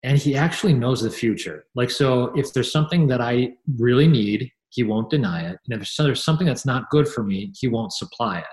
[0.02, 1.64] And he actually knows the future.
[1.74, 5.58] Like, so if there's something that I really need, he won't deny it.
[5.68, 8.44] And if there's something that's not good for me, he won't supply it.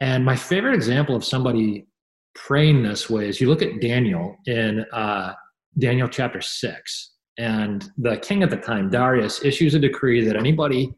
[0.00, 1.86] And my favorite example of somebody
[2.34, 5.34] praying this way is you look at Daniel in uh,
[5.78, 10.94] Daniel chapter six And the king at the time, Darius, issues a decree that anybody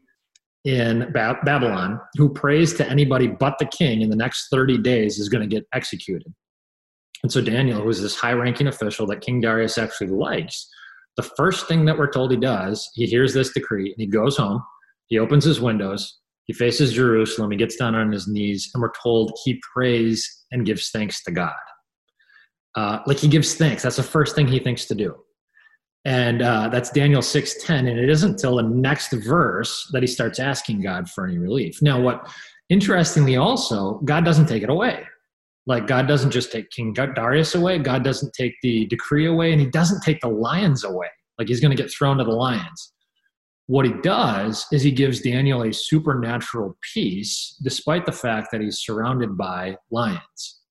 [0.65, 5.19] in ba- Babylon who prays to anybody but the king in the next 30 days
[5.19, 6.33] is going to get executed.
[7.23, 10.67] And so Daniel, who is this high ranking official that King Darius actually likes,
[11.17, 14.37] the first thing that we're told he does, he hears this decree and he goes
[14.37, 14.61] home,
[15.07, 18.91] he opens his windows, he faces Jerusalem, he gets down on his knees, and we're
[19.01, 21.53] told he prays and gives thanks to God.
[22.75, 23.83] Uh, like he gives thanks.
[23.83, 25.15] That's the first thing he thinks to do.
[26.05, 27.89] And uh, that's Daniel 6:10.
[27.89, 31.81] And it isn't until the next verse that he starts asking God for any relief.
[31.81, 32.29] Now, what
[32.69, 35.03] interestingly also, God doesn't take it away.
[35.67, 39.59] Like God doesn't just take King Darius away, God doesn't take the decree away, and
[39.59, 41.07] he doesn't take the lions away.
[41.39, 42.93] Like he's going to get thrown to the lions.
[43.67, 48.83] What he does is he gives Daniel a supernatural peace, despite the fact that he's
[48.85, 50.61] surrounded by lions.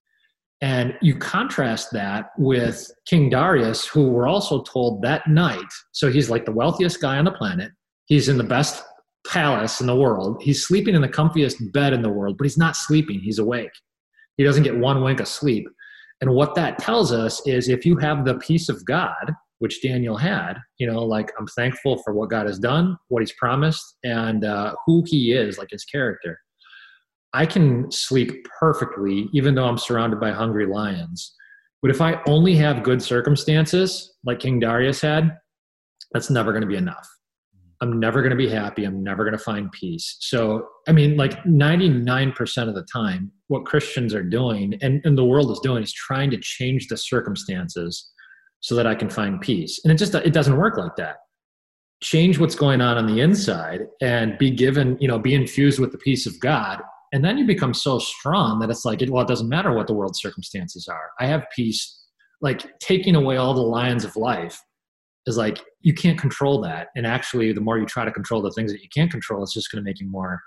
[0.64, 5.60] And you contrast that with King Darius, who we're also told that night,
[5.92, 7.70] so he's like the wealthiest guy on the planet.
[8.06, 8.82] He's in the best
[9.26, 10.40] palace in the world.
[10.42, 13.72] He's sleeping in the comfiest bed in the world, but he's not sleeping, he's awake.
[14.38, 15.68] He doesn't get one wink of sleep.
[16.22, 20.16] And what that tells us is if you have the peace of God, which Daniel
[20.16, 24.46] had, you know, like I'm thankful for what God has done, what he's promised, and
[24.46, 26.38] uh, who he is, like his character.
[27.34, 31.34] I can sleep perfectly, even though I'm surrounded by hungry lions.
[31.82, 35.36] But if I only have good circumstances, like King Darius had,
[36.12, 37.06] that's never going to be enough.
[37.80, 38.84] I'm never going to be happy.
[38.84, 40.16] I'm never going to find peace.
[40.20, 45.24] So, I mean, like 99% of the time, what Christians are doing and, and the
[45.24, 48.10] world is doing is trying to change the circumstances
[48.60, 49.80] so that I can find peace.
[49.84, 51.16] And it just it doesn't work like that.
[52.02, 55.92] Change what's going on on the inside and be given, you know, be infused with
[55.92, 56.80] the peace of God.
[57.14, 59.94] And then you become so strong that it's like, well, it doesn't matter what the
[59.94, 61.12] world's circumstances are.
[61.20, 62.02] I have peace.
[62.40, 64.60] Like taking away all the lions of life
[65.24, 66.88] is like you can't control that.
[66.96, 69.54] And actually the more you try to control the things that you can't control it's
[69.54, 70.42] just going to make you more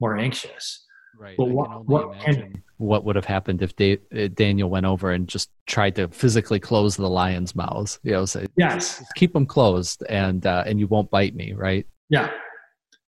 [0.00, 0.86] more anxious.
[1.18, 5.12] Right but what, what, can, what would have happened if da- uh, daniel went over
[5.12, 7.98] and just tried to physically close the lion's mouths?
[8.04, 9.02] You know say yes.
[9.16, 11.86] Keep them closed and uh, and you won't bite me right?
[12.08, 12.30] Yeah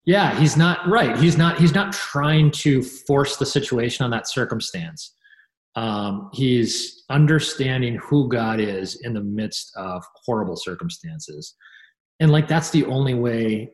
[0.05, 4.27] yeah he's not right he's not he's not trying to force the situation on that
[4.27, 5.13] circumstance
[5.75, 11.55] um, he's understanding who God is in the midst of horrible circumstances.
[12.19, 13.71] And like that's the only way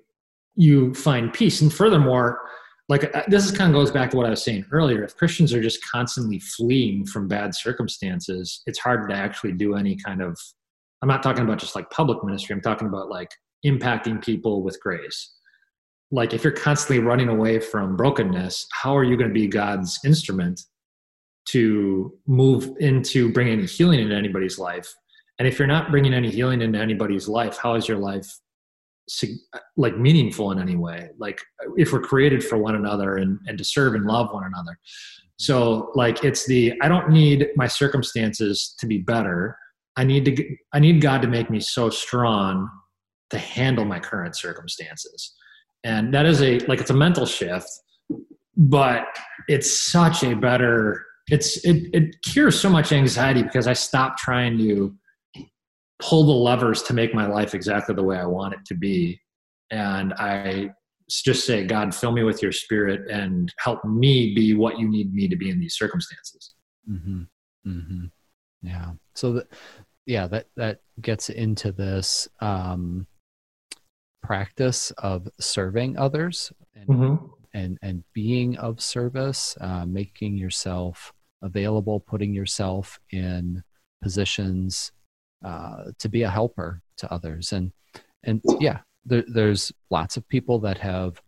[0.56, 1.62] you find peace.
[1.62, 2.40] And furthermore,
[2.88, 5.04] like uh, this kind of goes back to what I was saying earlier.
[5.04, 9.96] If Christians are just constantly fleeing from bad circumstances, it's hard to actually do any
[9.96, 10.38] kind of.
[11.02, 12.54] I'm not talking about just like public ministry.
[12.54, 13.30] I'm talking about like
[13.66, 15.34] impacting people with grace.
[16.12, 20.00] Like if you're constantly running away from brokenness, how are you going to be God's
[20.04, 20.62] instrument
[21.50, 24.94] to move into bringing healing into anybody's life.
[25.40, 28.28] And if you're not bringing any healing into anybody's life, how is your life
[29.78, 31.10] like meaningful in any way?
[31.18, 31.42] Like
[31.76, 34.78] if we're created for one another and, and to serve and love one another.
[35.38, 39.58] So like it's the I don't need my circumstances to be better.
[39.96, 42.70] I need to I need God to make me so strong
[43.32, 45.34] to handle my current circumstances.
[45.84, 47.70] And that is a like it's a mental shift,
[48.58, 49.06] but
[49.48, 54.58] it's such a better it's it, it cures so much anxiety because I stopped trying
[54.58, 54.96] to
[56.00, 59.20] pull the levers to make my life exactly the way I want it to be.
[59.70, 60.72] And I
[61.10, 65.14] just say, God, fill me with your spirit and help me be what you need
[65.14, 66.56] me to be in these circumstances.
[66.90, 67.22] Mm-hmm.
[67.68, 68.06] Mm-hmm.
[68.62, 68.92] Yeah.
[69.16, 69.48] So that,
[70.06, 73.06] yeah, that, that gets into this um,
[74.22, 77.26] practice of serving others and, mm-hmm.
[77.54, 83.64] and, and being of service, uh, making yourself available, putting yourself in
[84.02, 84.92] positions
[85.46, 87.54] uh, to be a helper to others.
[87.54, 87.72] And
[88.24, 91.22] and yeah, there, there's lots of people that have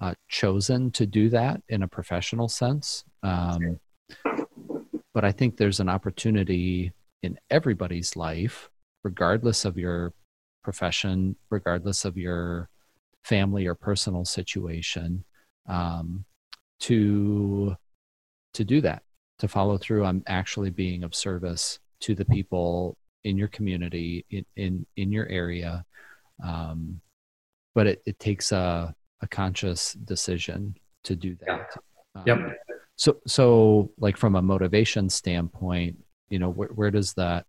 [0.00, 3.04] uh, chosen to do that in a professional sense.
[3.22, 3.78] Um,
[5.14, 6.92] but I think there's an opportunity
[7.22, 8.70] in everybody's life,
[9.04, 10.12] regardless of your
[10.68, 12.68] profession, regardless of your
[13.24, 15.24] family or personal situation,
[15.66, 16.26] um,
[16.80, 17.74] to
[18.52, 19.02] to do that
[19.38, 24.44] to follow through on actually being of service to the people in your community in
[24.56, 25.86] in, in your area.
[26.44, 27.00] Um,
[27.74, 31.70] but it, it takes a, a conscious decision to do that.
[32.14, 32.38] Um, yep.
[32.96, 35.96] so so like from a motivation standpoint
[36.28, 37.46] you know where, where does that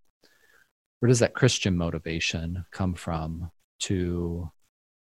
[0.99, 4.49] where does that christian motivation come from to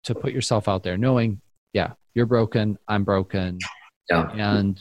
[0.04, 1.42] to put yourself out there knowing
[1.74, 3.58] yeah you're broken i'm broken
[4.10, 4.56] yeah.
[4.56, 4.80] and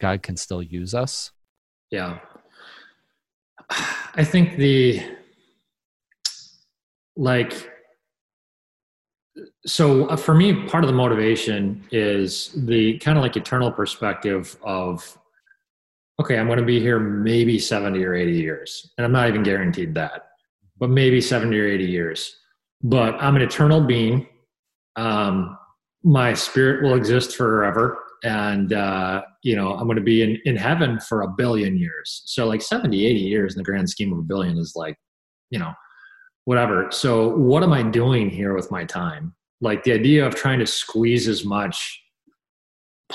[0.00, 1.30] God can still use us?
[1.90, 2.18] Yeah.
[3.70, 5.02] I think the
[7.16, 7.70] like
[9.66, 14.56] so uh, for me, part of the motivation is the kind of like eternal perspective
[14.62, 15.18] of,
[16.20, 18.92] okay, I'm going to be here maybe 70 or 80 years.
[18.98, 20.28] And I'm not even guaranteed that,
[20.78, 22.36] but maybe 70 or 80 years.
[22.82, 24.26] But I'm an eternal being.
[24.96, 25.56] Um,
[26.02, 27.98] my spirit will exist forever.
[28.22, 32.22] And, uh, you know, I'm going to be in, in heaven for a billion years.
[32.26, 34.96] So, like 70, 80 years in the grand scheme of a billion is like,
[35.50, 35.72] you know,
[36.44, 36.88] whatever.
[36.90, 39.34] So, what am I doing here with my time?
[39.60, 42.00] Like the idea of trying to squeeze as much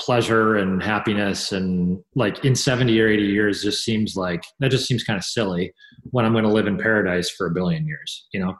[0.00, 4.86] pleasure and happiness and like in 70 or 80 years just seems like that just
[4.86, 5.72] seems kind of silly
[6.10, 8.54] when I'm going to live in paradise for a billion years, you know?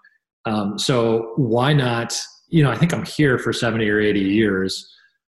[0.44, 2.18] Um, so, why not?
[2.48, 4.88] You know, I think I'm here for 70 or 80 years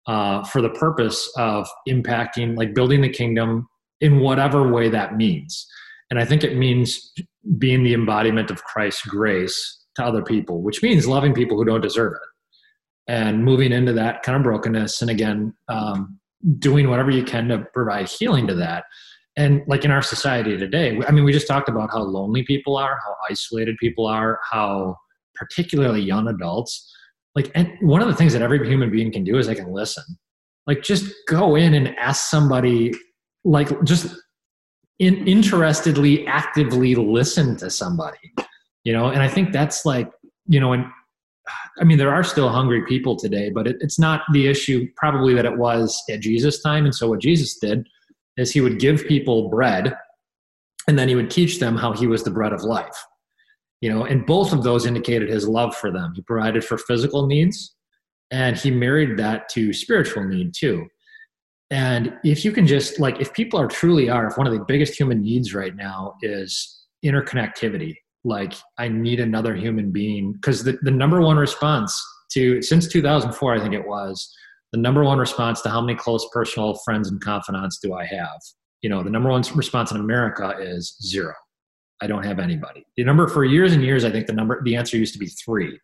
[0.07, 3.68] uh, for the purpose of impacting, like building the kingdom
[4.00, 5.66] in whatever way that means.
[6.11, 7.12] And I think it means
[7.59, 11.80] being the embodiment of Christ's grace to other people, which means loving people who don't
[11.80, 12.32] deserve it
[13.09, 15.03] and moving into that kind of brokenness.
[15.03, 16.18] And again, um,
[16.59, 18.84] doing whatever you can to provide healing to that.
[19.36, 22.76] And like in our society today, I mean, we just talked about how lonely people
[22.76, 24.96] are, how isolated people are, how
[25.34, 26.90] particularly young adults.
[27.34, 29.72] Like, and one of the things that every human being can do is they can
[29.72, 30.05] listen.
[30.66, 32.92] Like, just go in and ask somebody,
[33.42, 34.14] like, just
[34.98, 38.32] in, interestedly actively listen to somebody
[38.84, 40.11] you know and i think that's like
[40.46, 40.84] you know and
[41.80, 45.34] i mean there are still hungry people today but it, it's not the issue probably
[45.34, 46.84] that it was at jesus time.
[46.84, 47.86] And so what jesus did
[48.36, 49.97] is he would give people bread
[50.88, 53.05] and then he would teach them how he was the bread of life
[53.80, 56.12] you know and both of those indicated his love for them.
[56.14, 57.74] He provided for physical needs
[58.32, 60.86] and he married that to spiritual need too.
[61.70, 64.64] And if you can just like, if people are truly are, if one of the
[64.66, 67.95] biggest human needs right now is interconnectivity,
[68.25, 72.01] like I need another human being, because the, the number one response
[72.33, 74.33] to, since 2004, I think it was,
[74.73, 78.41] the number one response to how many close personal friends and confidants do I have?
[78.81, 81.35] You know, the number one response in America is zero.
[82.01, 82.85] I don't have anybody.
[82.97, 85.27] The number for years and years, I think the number, the answer used to be
[85.27, 85.79] three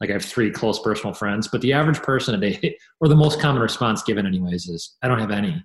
[0.00, 3.40] like I have three close personal friends, but the average person today, or the most
[3.40, 5.64] common response given anyways, is I don't have any.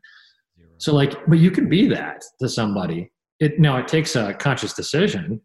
[0.78, 3.12] So like, but you can be that to somebody.
[3.42, 5.42] It now it takes a conscious decision,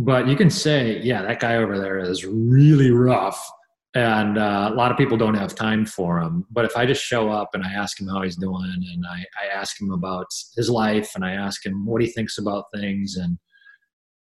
[0.00, 3.38] but you can say, yeah, that guy over there is really rough,
[3.94, 6.46] and uh, a lot of people don't have time for him.
[6.50, 9.26] But if I just show up and I ask him how he's doing, and I,
[9.42, 10.26] I ask him about
[10.56, 13.38] his life, and I ask him what he thinks about things, and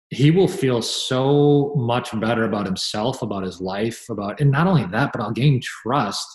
[0.09, 4.85] he will feel so much better about himself, about his life, about, and not only
[4.87, 6.27] that, but I'll gain trust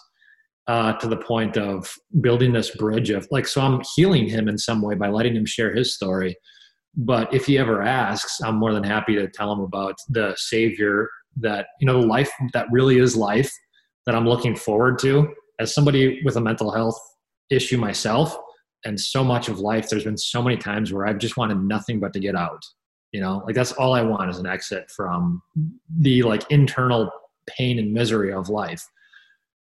[0.68, 4.56] uh, to the point of building this bridge of like, so I'm healing him in
[4.56, 6.34] some way by letting him share his story.
[6.99, 11.09] But if he ever asks, I'm more than happy to tell him about the Savior
[11.36, 13.51] that, you know, the life that really is life
[14.05, 15.32] that I'm looking forward to.
[15.61, 16.99] As somebody with a mental health
[17.51, 18.36] issue myself,
[18.84, 21.99] and so much of life, there's been so many times where I've just wanted nothing
[21.99, 22.62] but to get out
[23.12, 23.42] you know?
[23.46, 25.42] Like that's all i want is an exit from
[26.01, 27.11] the like internal
[27.46, 28.86] pain and misery of life.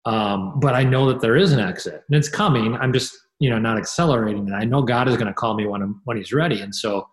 [0.05, 2.75] Um, but i know that there is an exit and it's coming.
[2.75, 5.65] I'm just you know not accelerating and i know god is going to call me
[5.65, 6.61] when I'm, when he's ready.
[6.61, 7.07] And so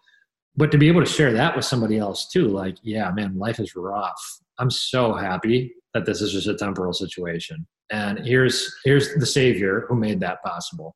[0.60, 3.58] but to be able to share that with somebody else too like yeah man life
[3.58, 4.22] is rough.
[4.58, 7.66] I'm so happy that this is just a temporal situation.
[7.90, 10.94] And here's here's the savior who made that possible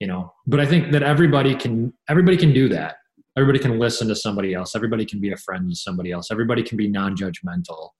[0.00, 0.32] you know?
[0.46, 2.96] But i think that everybody can everybody can do that.
[3.36, 4.74] Everybody can listen to somebody else.
[4.74, 6.32] Everybody can be a friend to somebody else.
[6.32, 7.90] Everybody can be non-judgmental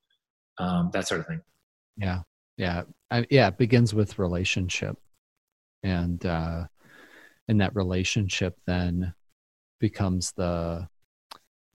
[0.59, 1.41] um, that sort of thing.
[1.97, 2.23] Yeah.
[2.57, 2.83] Yeah.
[3.13, 4.97] I, yeah it begins with relationship.
[5.85, 6.65] And uh
[7.47, 9.15] and that relationship then
[9.81, 10.87] becomes the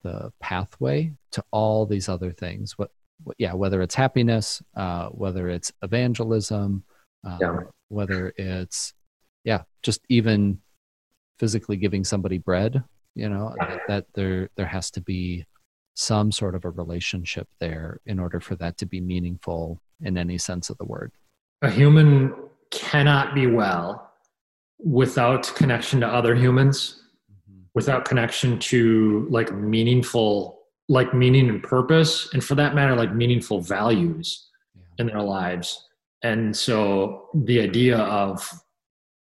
[0.02, 2.90] the pathway to all these other things what,
[3.22, 6.84] what yeah whether it's happiness uh whether it's evangelism
[7.26, 7.60] uh, yeah.
[7.88, 8.92] whether it's
[9.44, 10.60] yeah just even
[11.38, 12.82] physically giving somebody bread
[13.14, 15.44] you know that, that there there has to be
[15.94, 20.36] some sort of a relationship there in order for that to be meaningful in any
[20.36, 21.12] sense of the word
[21.62, 22.34] a human
[22.70, 24.12] cannot be well
[24.78, 27.03] without connection to other humans.
[27.74, 33.60] Without connection to like meaningful like meaning and purpose and for that matter like meaningful
[33.60, 34.82] values yeah.
[34.98, 35.88] in their lives
[36.22, 38.46] and so the idea of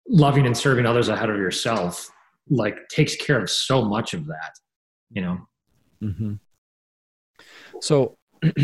[0.07, 2.09] loving and serving others ahead of yourself
[2.49, 4.53] like takes care of so much of that
[5.11, 5.39] you know
[6.01, 6.33] mm-hmm.
[7.81, 8.15] so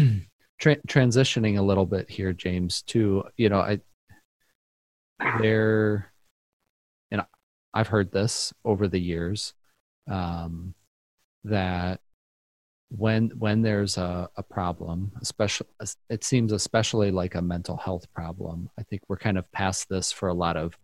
[0.60, 3.80] tra- transitioning a little bit here james to you know i
[5.42, 6.12] there
[7.12, 7.24] and
[7.74, 9.54] i've heard this over the years
[10.10, 10.74] um
[11.44, 12.00] that
[12.90, 15.68] when when there's a, a problem especially
[16.10, 18.70] it seems especially like a mental health problem.
[18.78, 20.78] I think we're kind of past this for a lot of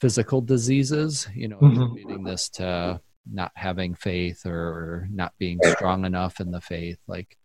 [0.00, 2.24] physical diseases you know mm-hmm.
[2.24, 3.00] this to
[3.32, 7.36] not having faith or not being strong enough in the faith like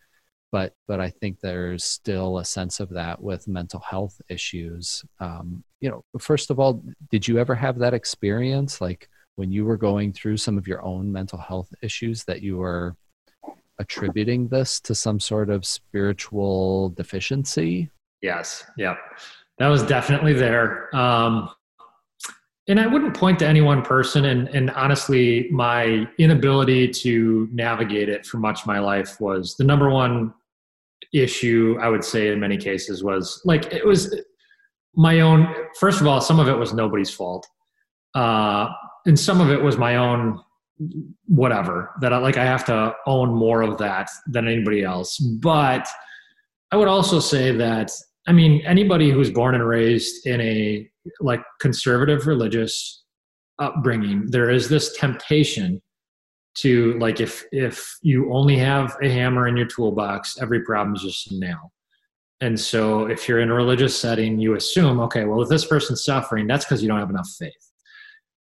[0.52, 5.04] but but i think there's still a sense of that with mental health issues.
[5.20, 8.82] Um, you know first of all did you ever have that experience?
[8.82, 12.58] Like when you were going through some of your own mental health issues that you
[12.58, 12.96] were
[13.80, 17.90] attributing this to some sort of spiritual deficiency?
[18.22, 18.64] Yes.
[18.78, 18.96] Yeah.
[19.58, 20.96] That was definitely there.
[20.96, 21.50] Um,
[22.68, 24.26] and I wouldn't point to any one person.
[24.26, 29.64] And, and honestly, my inability to navigate it for much of my life was the
[29.64, 30.34] number one
[31.14, 34.16] issue, I would say, in many cases, was like it was
[34.96, 35.54] my own.
[35.80, 37.48] First of all, some of it was nobody's fault.
[38.14, 38.70] Uh,
[39.06, 40.40] and some of it was my own
[41.28, 45.18] whatever that I like I have to own more of that than anybody else.
[45.18, 45.88] But
[46.72, 47.92] I would also say that
[48.28, 50.90] I mean anybody who's born and raised in a
[51.20, 53.04] like conservative religious
[53.60, 55.82] upbringing, there is this temptation
[56.54, 61.04] to like if if you only have a hammer in your toolbox, every problem is
[61.04, 61.72] just a nail.
[62.42, 66.04] And so if you're in a religious setting, you assume, okay, well, if this person's
[66.04, 67.71] suffering, that's because you don't have enough faith.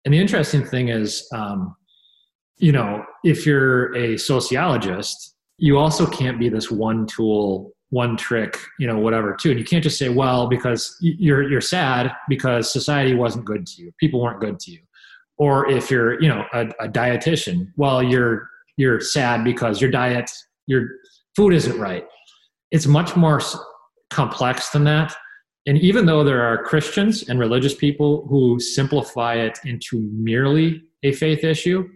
[0.05, 1.75] And the interesting thing is, um,
[2.57, 8.57] you know, if you're a sociologist, you also can't be this one tool, one trick,
[8.79, 9.51] you know, whatever, too.
[9.51, 13.81] And you can't just say, well, because you're you're sad because society wasn't good to
[13.81, 14.79] you, people weren't good to you,
[15.37, 18.47] or if you're, you know, a, a dietitian, well, you're
[18.77, 20.31] you're sad because your diet,
[20.67, 20.87] your
[21.35, 22.05] food isn't right.
[22.71, 23.41] It's much more
[24.09, 25.13] complex than that.
[25.67, 31.11] And even though there are Christians and religious people who simplify it into merely a
[31.11, 31.87] faith issue,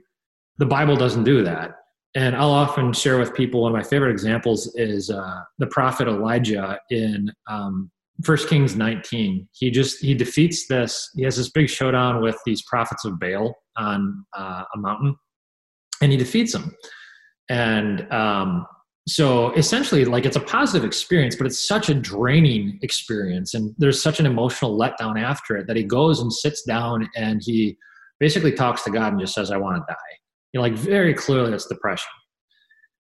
[0.57, 1.71] the Bible doesn't do that.
[2.15, 6.07] And I'll often share with people one of my favorite examples is uh, the prophet
[6.07, 7.91] Elijah in um,
[8.25, 9.49] 1 Kings 19.
[9.51, 11.09] He just he defeats this.
[11.15, 15.17] He has this big showdown with these prophets of Baal on uh, a mountain,
[16.01, 16.73] and he defeats them.
[17.49, 18.65] And um,
[19.07, 24.01] so essentially, like it's a positive experience, but it's such a draining experience, and there's
[24.01, 27.77] such an emotional letdown after it that he goes and sits down and he
[28.19, 30.15] basically talks to God and just says, "I want to die."
[30.55, 32.09] you know, like very clearly it's depression.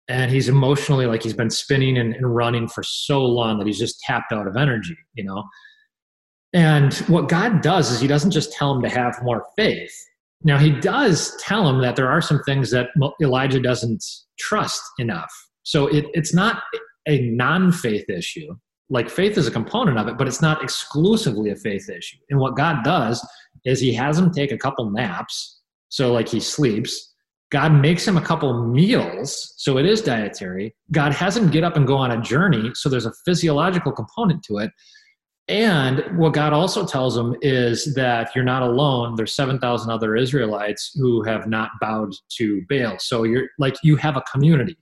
[0.06, 3.80] And he's emotionally like he's been spinning and, and running for so long that he's
[3.80, 5.42] just tapped out of energy, you know.
[6.52, 9.92] And what God does is he doesn't just tell him to have more faith.
[10.44, 12.90] Now, he does tell him that there are some things that
[13.20, 14.04] Elijah doesn't
[14.38, 15.32] trust enough.
[15.62, 16.62] So it, it's not
[17.06, 18.54] a non faith issue.
[18.90, 22.18] Like faith is a component of it, but it's not exclusively a faith issue.
[22.30, 23.26] And what God does
[23.64, 25.60] is he has him take a couple naps.
[25.88, 27.12] So, like he sleeps,
[27.50, 30.74] God makes him a couple meals, so it is dietary.
[30.90, 34.42] God has him get up and go on a journey, so there's a physiological component
[34.44, 34.70] to it.
[35.48, 39.16] And what God also tells him is that you're not alone.
[39.16, 42.98] There's 7,000 other Israelites who have not bowed to Baal.
[42.98, 44.78] So you're like, you have a community.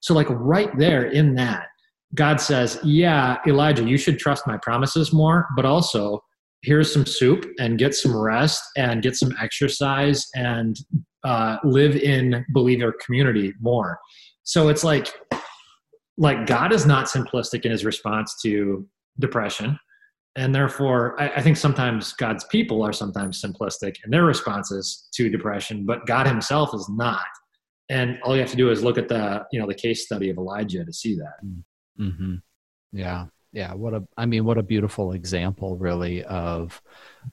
[0.00, 1.66] So, like, right there in that,
[2.14, 6.22] God says, Yeah, Elijah, you should trust my promises more, but also
[6.62, 10.76] here's some soup and get some rest and get some exercise and
[11.24, 13.98] uh, live in believer community more.
[14.42, 15.12] So it's like,
[16.16, 18.86] like God is not simplistic in his response to
[19.18, 19.78] depression.
[20.36, 25.30] And therefore, I, I think sometimes God's people are sometimes simplistic in their responses to
[25.30, 27.24] depression, but God himself is not.
[27.88, 30.30] And all you have to do is look at the, you know, the case study
[30.30, 31.36] of Elijah to see that.
[32.00, 32.34] Mm-hmm.
[32.92, 33.26] Yeah.
[33.52, 33.74] Yeah.
[33.74, 36.80] What a, I mean, what a beautiful example really of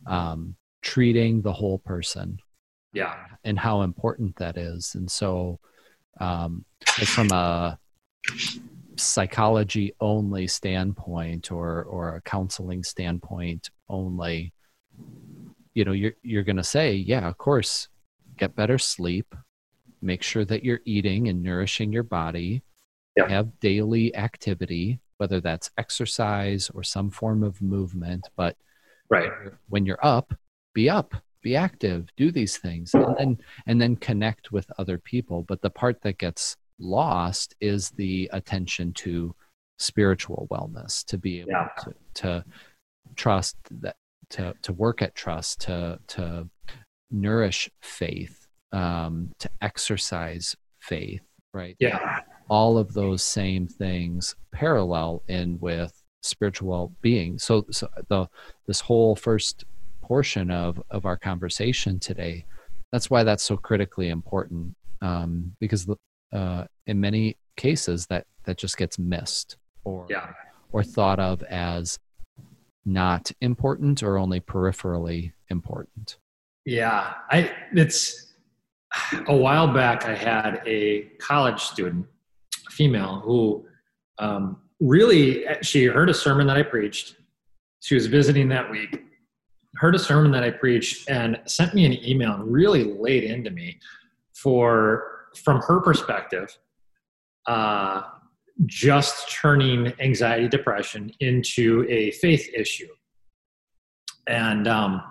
[0.05, 2.39] um, treating the whole person
[2.93, 5.59] yeah and how important that is and so
[6.19, 6.63] um,
[7.05, 7.77] from a
[8.95, 14.53] psychology only standpoint or or a counseling standpoint only
[15.73, 17.87] you know you're you're going to say yeah of course
[18.37, 19.33] get better sleep
[20.03, 22.61] make sure that you're eating and nourishing your body
[23.17, 23.27] yeah.
[23.27, 28.57] have daily activity whether that's exercise or some form of movement but
[29.09, 29.31] right
[29.69, 30.33] when you're up
[30.73, 33.37] be up be active do these things and then
[33.67, 38.91] and then connect with other people but the part that gets lost is the attention
[38.93, 39.35] to
[39.77, 41.67] spiritual wellness to be able yeah.
[41.77, 42.45] to, to
[43.15, 43.95] trust that
[44.29, 46.49] to to work at trust to to
[47.11, 48.42] nourish faith
[48.73, 51.21] um, to exercise faith
[51.53, 52.19] right yeah
[52.49, 58.27] all of those same things parallel in with spiritual being so, so the
[58.67, 59.65] this whole first
[60.01, 62.45] portion of of our conversation today
[62.91, 65.95] that's why that's so critically important um, because the,
[66.31, 70.31] uh, in many cases that that just gets missed or Yeah.
[70.71, 71.99] or thought of as
[72.85, 76.17] not important or only peripherally important.
[76.65, 78.22] Yeah, I it's
[79.27, 80.05] a while back.
[80.05, 82.05] I had a college student,
[82.67, 83.65] a female, who
[84.19, 87.15] um, really she heard a sermon that I preached.
[87.79, 89.03] She was visiting that week,
[89.75, 93.49] heard a sermon that I preached, and sent me an email and really laid into
[93.49, 93.79] me
[94.35, 95.09] for
[95.43, 96.55] from her perspective,
[97.47, 98.03] uh,
[98.65, 102.87] just turning anxiety, depression into a faith issue,
[104.27, 105.01] and um,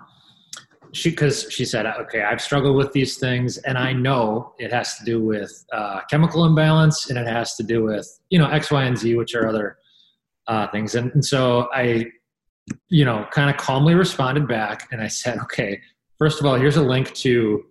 [0.93, 4.95] she because she said okay i've struggled with these things and i know it has
[4.95, 8.71] to do with uh, chemical imbalance and it has to do with you know x
[8.71, 9.77] y and z which are other
[10.47, 10.95] uh, things.
[10.95, 12.05] And, and so i
[12.89, 15.81] you know kind of calmly responded back and i said okay
[16.17, 17.63] first of all here's a link to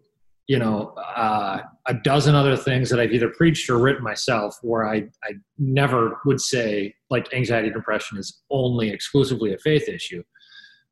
[0.49, 4.87] you know uh, a dozen other things that i've either preached or written myself where
[4.87, 10.23] i i never would say like anxiety depression is only exclusively a faith issue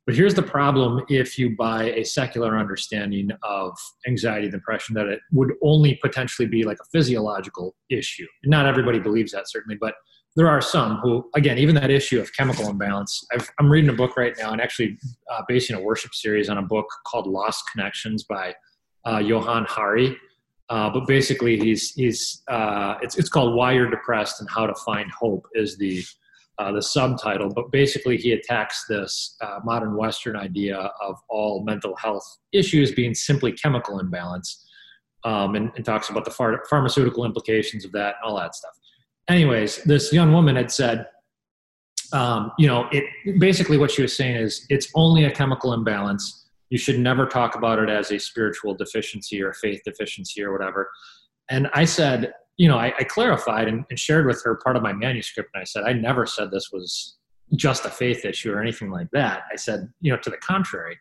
[0.07, 3.77] but here's the problem if you buy a secular understanding of
[4.09, 8.27] anxiety and depression that it would only potentially be like a physiological issue.
[8.45, 9.95] Not everybody believes that, certainly, but
[10.37, 13.27] there are some who, again, even that issue of chemical imbalance.
[13.33, 14.97] i am reading a book right now and actually
[15.33, 18.55] uh, basing a worship series on a book called Lost Connections by
[19.05, 20.17] uh, Johann Hari.
[20.69, 24.75] Uh, but basically, he's he's uh, it's it's called "Why You're Depressed and How to
[24.87, 26.05] Find Hope" is the
[26.61, 31.97] uh, the subtitle, but basically he attacks this uh, modern Western idea of all mental
[31.97, 34.69] health issues being simply chemical imbalance,
[35.25, 38.73] um, and, and, talks about the phar- pharmaceutical implications of that, all that stuff.
[39.27, 41.07] Anyways, this young woman had said,
[42.13, 43.05] um, you know, it
[43.39, 46.47] basically what she was saying is it's only a chemical imbalance.
[46.69, 50.91] You should never talk about it as a spiritual deficiency or faith deficiency or whatever.
[51.49, 54.83] And I said, you know, I, I clarified and, and, shared with her part of
[54.83, 57.17] my manuscript, and I said I never said this was
[57.57, 59.45] just a faith issue or anything like that.
[59.51, 60.99] I said, you know, to the contrary.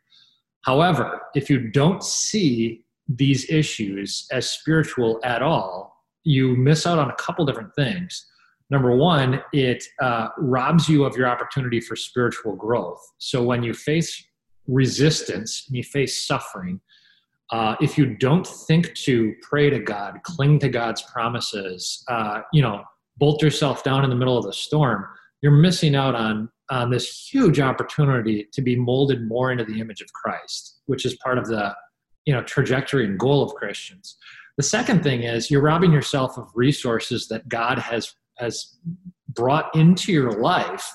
[0.61, 7.09] However, if you don't see these issues as spiritual at all, you miss out on
[7.09, 8.25] a couple different things.
[8.69, 13.01] Number one, it uh, robs you of your opportunity for spiritual growth.
[13.17, 14.25] So when you face
[14.65, 16.79] resistance and you face suffering,
[17.51, 22.61] uh, if you don't think to pray to God, cling to God's promises, uh, you
[22.61, 22.83] know,
[23.17, 25.05] bolt yourself down in the middle of the storm,
[25.41, 30.01] you're missing out on on this huge opportunity to be molded more into the image
[30.01, 31.75] of Christ, which is part of the
[32.25, 34.17] you know trajectory and goal of Christians.
[34.57, 38.77] The second thing is you're robbing yourself of resources that God has has
[39.29, 40.85] brought into your life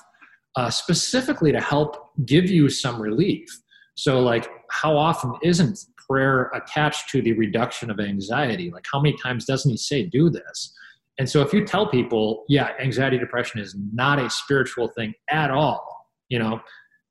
[0.55, 3.47] uh, specifically to help give you some relief.
[3.95, 5.79] So, like, how often isn't
[6.09, 8.71] prayer attached to the reduction of anxiety.
[8.71, 10.73] Like, how many times doesn't he say, do this?
[11.17, 15.51] And so, if you tell people, yeah, anxiety, depression is not a spiritual thing at
[15.51, 16.59] all, you know,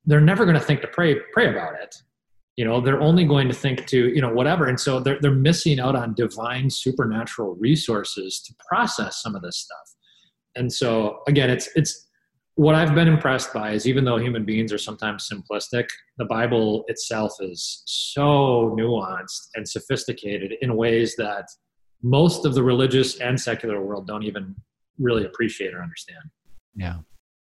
[0.05, 1.97] they're never going to think to pray, pray about it.
[2.57, 4.67] You know, they're only going to think to, you know, whatever.
[4.67, 9.57] And so they're, they're missing out on divine supernatural resources to process some of this
[9.57, 9.95] stuff.
[10.55, 12.04] And so, again, it's, it's,
[12.57, 15.87] what I've been impressed by is even though human beings are sometimes simplistic,
[16.19, 21.47] the Bible itself is so nuanced and sophisticated in ways that
[22.03, 24.55] most of the religious and secular world don't even
[24.99, 26.23] really appreciate or understand.
[26.77, 26.99] Yeah.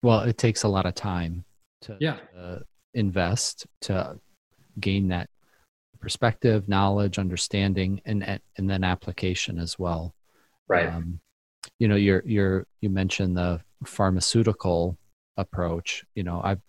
[0.03, 1.45] Well, it takes a lot of time
[1.83, 2.19] to yeah.
[2.39, 2.59] uh,
[2.95, 4.21] invest to
[4.79, 5.29] gain that
[6.01, 10.15] perspective, knowledge, understanding, and and then application as well.
[10.69, 10.89] Right.
[10.89, 11.21] Um,
[11.79, 14.99] you know, you're you're you mentioned the pharmaceutical
[15.37, 16.61] approach you know i've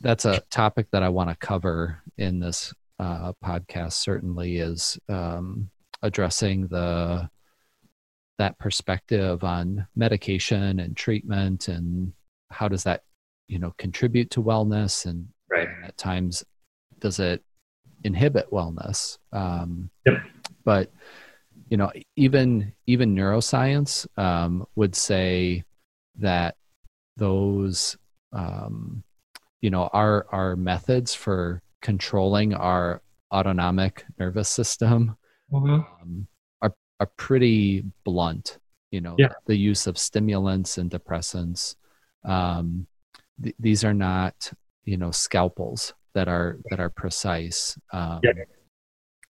[0.00, 5.70] that's a topic that i want to cover in this uh, podcast certainly is um,
[6.02, 7.28] addressing the
[8.38, 12.12] that perspective on medication and treatment and
[12.50, 13.02] how does that
[13.48, 15.68] you know contribute to wellness and, right.
[15.68, 16.44] and at times
[17.00, 17.42] does it
[18.04, 20.18] inhibit wellness um, yep.
[20.64, 20.90] but
[21.68, 25.64] you know even even neuroscience um, would say
[26.18, 26.56] that
[27.16, 27.96] those
[28.32, 29.02] um,
[29.60, 35.16] you know our our methods for controlling our autonomic nervous system
[35.52, 35.74] mm-hmm.
[35.74, 36.26] um,
[36.62, 38.58] are are pretty blunt
[38.90, 39.32] you know yeah.
[39.46, 41.76] the use of stimulants and depressants
[42.24, 42.86] um,
[43.42, 44.50] th- these are not
[44.84, 48.32] you know scalpels that are that are precise um, yeah.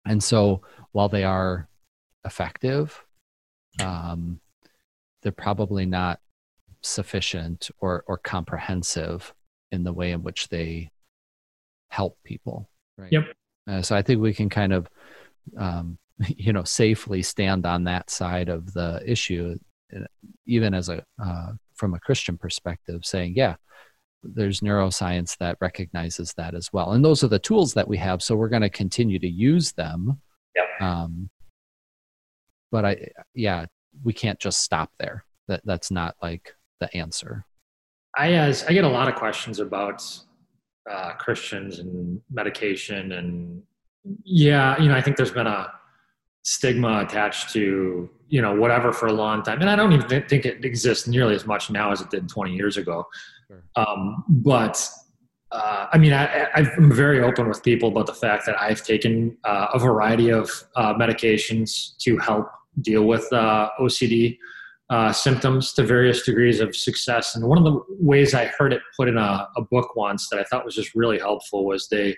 [0.07, 0.63] and so
[0.93, 1.69] while they are
[2.25, 3.05] effective,
[3.81, 4.41] um,
[5.23, 6.21] they're probably not
[6.83, 9.35] sufficient or, or comprehensive
[9.71, 10.91] in the way in which they
[11.89, 12.69] help people.
[12.97, 13.13] Right.
[13.13, 13.25] Yep.
[13.69, 14.89] Uh, so I think we can kind of
[15.57, 15.99] um,
[16.37, 19.57] you know safely stand on that side of the issue
[20.47, 23.55] even as a uh, from a christian perspective saying yeah
[24.23, 28.23] there's neuroscience that recognizes that as well and those are the tools that we have
[28.23, 30.21] so we're going to continue to use them
[30.57, 30.67] yep.
[30.81, 31.31] um,
[32.71, 33.65] but i yeah
[34.05, 37.45] we can't just stop there that that's not like the answer.
[38.17, 40.03] I as i get a lot of questions about
[40.91, 43.63] uh, christians and medication and
[44.25, 45.71] yeah you know i think there's been a
[46.43, 49.61] stigma attached to you know whatever for a long time.
[49.61, 52.55] And i don't even think it exists nearly as much now as it did 20
[52.55, 53.07] years ago.
[53.47, 53.63] Sure.
[53.77, 54.77] um, but
[55.53, 59.37] uh, i mean I, am very open with people about the fact that i've taken
[59.45, 62.47] uh, a variety of uh, medications to help
[62.83, 64.39] deal with uh, ocd
[64.91, 68.81] uh, symptoms to various degrees of success and one of the ways i heard it
[68.97, 72.17] put in a, a book once that i thought was just really helpful was they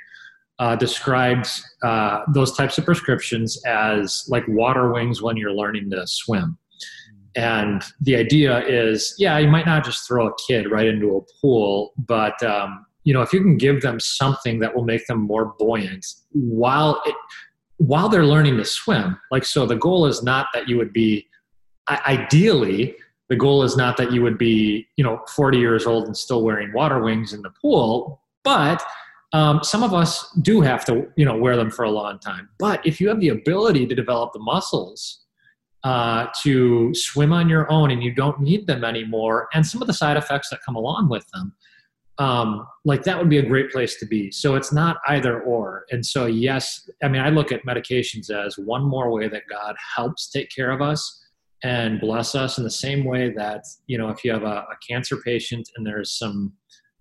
[0.61, 1.49] uh, described
[1.83, 6.57] uh, those types of prescriptions as like water wings when you're learning to swim.
[7.35, 11.21] And the idea is, yeah, you might not just throw a kid right into a
[11.41, 15.21] pool, but um, you know, if you can give them something that will make them
[15.21, 17.15] more buoyant while it,
[17.79, 19.19] while they're learning to swim.
[19.31, 21.27] Like, so the goal is not that you would be,
[21.89, 22.97] ideally,
[23.29, 26.43] the goal is not that you would be, you know, 40 years old and still
[26.43, 28.83] wearing water wings in the pool, but
[29.33, 32.49] um, some of us do have to, you know, wear them for a long time.
[32.59, 35.21] But if you have the ability to develop the muscles
[35.85, 39.87] uh, to swim on your own and you don't need them anymore, and some of
[39.87, 41.55] the side effects that come along with them,
[42.19, 44.31] um, like that would be a great place to be.
[44.33, 45.87] So it's not either or.
[45.91, 49.77] And so, yes, I mean, I look at medications as one more way that God
[49.95, 51.21] helps take care of us
[51.63, 54.77] and bless us in the same way that, you know, if you have a, a
[54.89, 56.53] cancer patient and there's some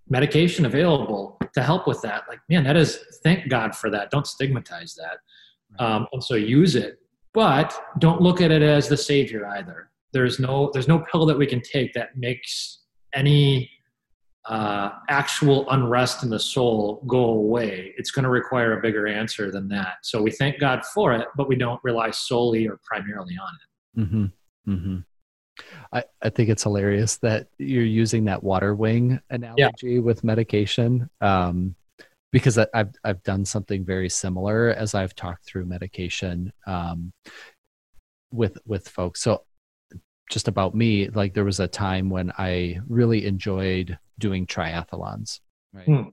[0.10, 4.10] medication available to help with that like man that is thank god for that.
[4.10, 5.84] Don't stigmatize that.
[5.84, 7.00] Um, and so use it
[7.34, 9.92] but don't look at it as the savior either.
[10.14, 12.80] There's no there's no pill that we can take that makes
[13.14, 13.70] any
[14.46, 17.94] uh, actual unrest in the soul go away.
[17.98, 19.98] It's going to require a bigger answer than that.
[20.02, 24.02] So we thank god for it but we don't rely solely or primarily on it.
[24.02, 24.26] Mm-hmm.
[24.70, 24.98] Mm-hmm.
[25.92, 30.00] I, I think it's hilarious that you're using that water wing analogy yeah.
[30.00, 31.10] with medication.
[31.22, 31.76] Um,
[32.32, 37.12] because I, have I've done something very similar as I've talked through medication um,
[38.32, 39.22] with with folks.
[39.22, 39.44] So
[40.30, 45.40] just about me, like there was a time when I really enjoyed doing triathlons,
[45.74, 45.86] right?
[45.86, 46.04] Hmm.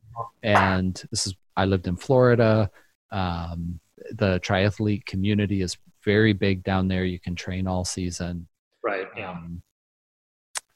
[0.42, 2.70] And this is I lived in Florida.
[3.10, 3.80] Um,
[4.12, 5.76] the triathlete community is
[6.06, 7.04] very big down there.
[7.04, 8.48] You can train all season.
[8.82, 9.08] Right.
[9.14, 9.32] Yeah.
[9.32, 9.62] Um,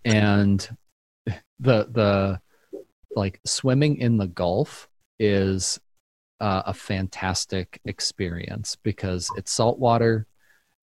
[0.04, 0.76] and
[1.58, 2.40] the the
[3.16, 4.88] like swimming in the Gulf
[5.18, 5.80] is
[6.40, 10.26] uh, a fantastic experience because it's salt water.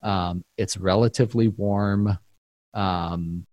[0.02, 2.18] Um, it's relatively warm.
[2.74, 3.46] Um,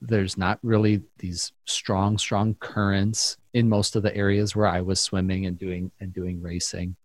[0.00, 5.00] there's not really these strong, strong currents in most of the areas where I was
[5.00, 6.96] swimming and doing and doing racing,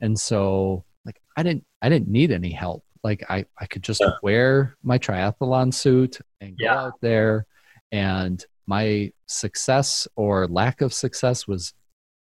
[0.00, 2.84] and so like I didn't I didn't need any help.
[3.02, 4.12] Like I, I could just yeah.
[4.22, 6.80] wear my triathlon suit and go yeah.
[6.84, 7.46] out there.
[7.92, 11.74] And my success or lack of success was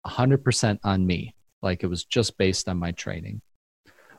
[0.06, 1.36] 100% on me.
[1.62, 3.42] Like it was just based on my training.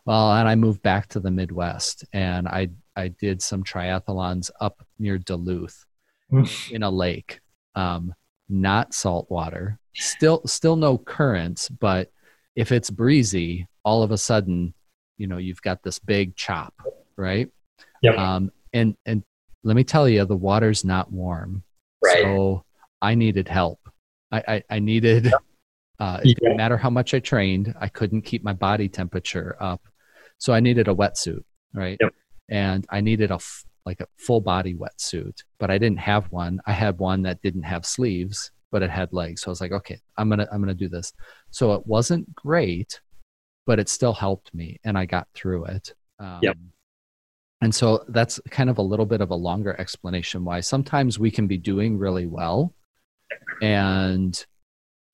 [0.07, 4.86] Well and i moved back to the midwest and i i did some triathlons up
[4.99, 5.86] near duluth
[6.70, 7.41] in a lake.
[7.74, 8.15] Um,
[8.49, 9.78] not salt water.
[9.95, 12.11] Still still no currents but
[12.56, 14.72] if it's breezy all of a sudden
[15.16, 16.74] you know you've got this big chop
[17.16, 17.48] right?
[18.02, 18.18] Yep.
[18.18, 19.22] um and and
[19.62, 21.62] let me tell you the water's not warm.
[22.02, 22.22] Right.
[22.22, 22.64] so
[23.01, 23.81] i needed help.
[24.32, 25.32] I i, I needed
[26.01, 29.82] uh it didn't matter how much i trained i couldn't keep my body temperature up.
[30.39, 31.97] So i needed a wetsuit right?
[32.01, 32.12] Yep.
[32.51, 36.60] and i needed a f- like a full body wetsuit but i didn't have one.
[36.66, 39.72] I had one that didn't have sleeves but it had legs so i was like
[39.72, 41.12] okay i'm gonna i'm gonna do this
[41.51, 43.01] so it wasn't great
[43.66, 45.94] but it still helped me and I got through it.
[46.18, 46.56] Um, yep.
[47.60, 51.30] And so that's kind of a little bit of a longer explanation why sometimes we
[51.30, 52.74] can be doing really well
[53.62, 54.44] and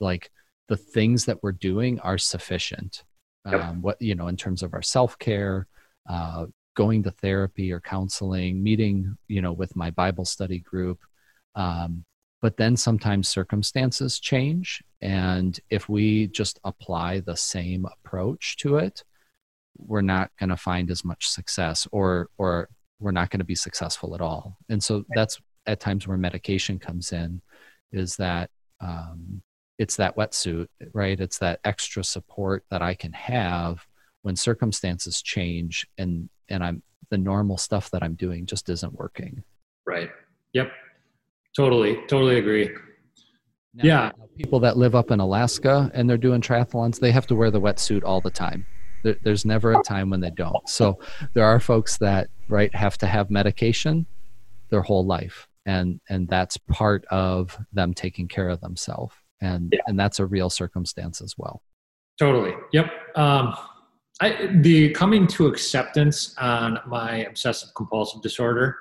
[0.01, 0.31] like
[0.69, 3.05] the things that we're doing are sufficient.
[3.47, 3.61] Yep.
[3.61, 5.67] Um, what, you know, in terms of our self care,
[6.09, 10.99] uh, going to therapy or counseling, meeting, you know, with my Bible study group.
[11.55, 12.05] Um,
[12.43, 19.05] but then sometimes circumstances change and if we just apply the same approach to it
[19.87, 22.69] we're not going to find as much success or or
[22.99, 24.59] we're not going to be successful at all.
[24.69, 27.41] And so that's at times where medication comes in
[27.93, 28.51] is that
[28.81, 29.43] um,
[29.79, 31.19] it's that wetsuit right?
[31.19, 33.87] It's that extra support that i can have
[34.23, 39.43] when circumstances change and and i'm the normal stuff that i'm doing just isn't working.
[39.87, 40.11] Right.
[40.53, 40.71] Yep
[41.57, 42.71] totally totally agree.
[43.75, 44.11] Now, yeah.
[44.37, 47.61] people that live up in alaska and they're doing triathlons they have to wear the
[47.61, 48.67] wetsuit all the time.
[49.03, 50.69] There, there's never a time when they don't.
[50.69, 50.99] So
[51.35, 54.07] there are folks that right have to have medication
[54.71, 59.81] their whole life and and that's part of them taking care of themselves and yeah.
[59.87, 61.63] and that's a real circumstance as well.
[62.19, 62.55] Totally.
[62.73, 62.91] Yep.
[63.17, 63.55] Um
[64.23, 68.77] I, the coming to acceptance on my obsessive compulsive disorder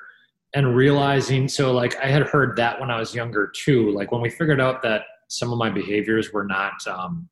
[0.54, 4.22] and realizing so like i had heard that when i was younger too like when
[4.22, 7.28] we figured out that some of my behaviors were not um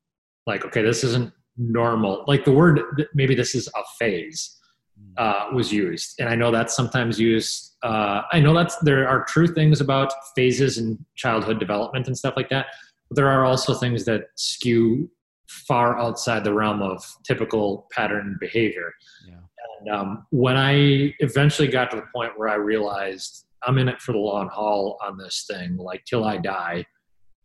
[0.46, 2.80] like okay this isn't normal like the word
[3.14, 4.58] maybe this is a phase
[4.98, 5.12] mm.
[5.16, 9.24] uh, was used and i know that's sometimes used uh, i know that's there are
[9.24, 12.66] true things about phases in childhood development and stuff like that
[13.08, 15.10] but there are also things that skew
[15.48, 18.92] far outside the realm of typical pattern behavior
[19.26, 19.34] yeah.
[19.80, 24.00] And um, when i eventually got to the point where i realized i'm in it
[24.00, 26.84] for the long haul on this thing like till i die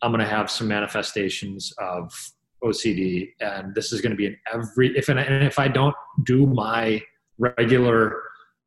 [0.02, 2.12] i'm going to have some manifestations of
[2.64, 6.46] OCD, and this is going to be in every if and if I don't do
[6.46, 7.02] my
[7.38, 8.22] regular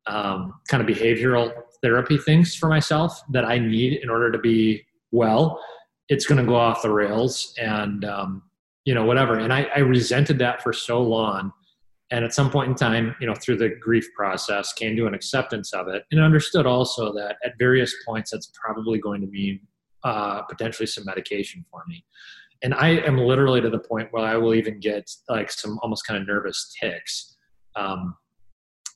[0.06, 1.52] um, kind of behavioral
[1.82, 5.60] therapy things for myself that I need in order to be well,
[6.08, 8.42] it's going to go off the rails and um,
[8.84, 9.38] you know whatever.
[9.38, 11.52] And I, I resented that for so long,
[12.10, 15.14] and at some point in time, you know, through the grief process, came to an
[15.14, 19.60] acceptance of it, and understood also that at various points that's probably going to mean
[20.04, 22.04] uh, potentially some medication for me.
[22.62, 26.06] And I am literally to the point where I will even get like some almost
[26.06, 27.36] kind of nervous tics
[27.76, 28.16] um,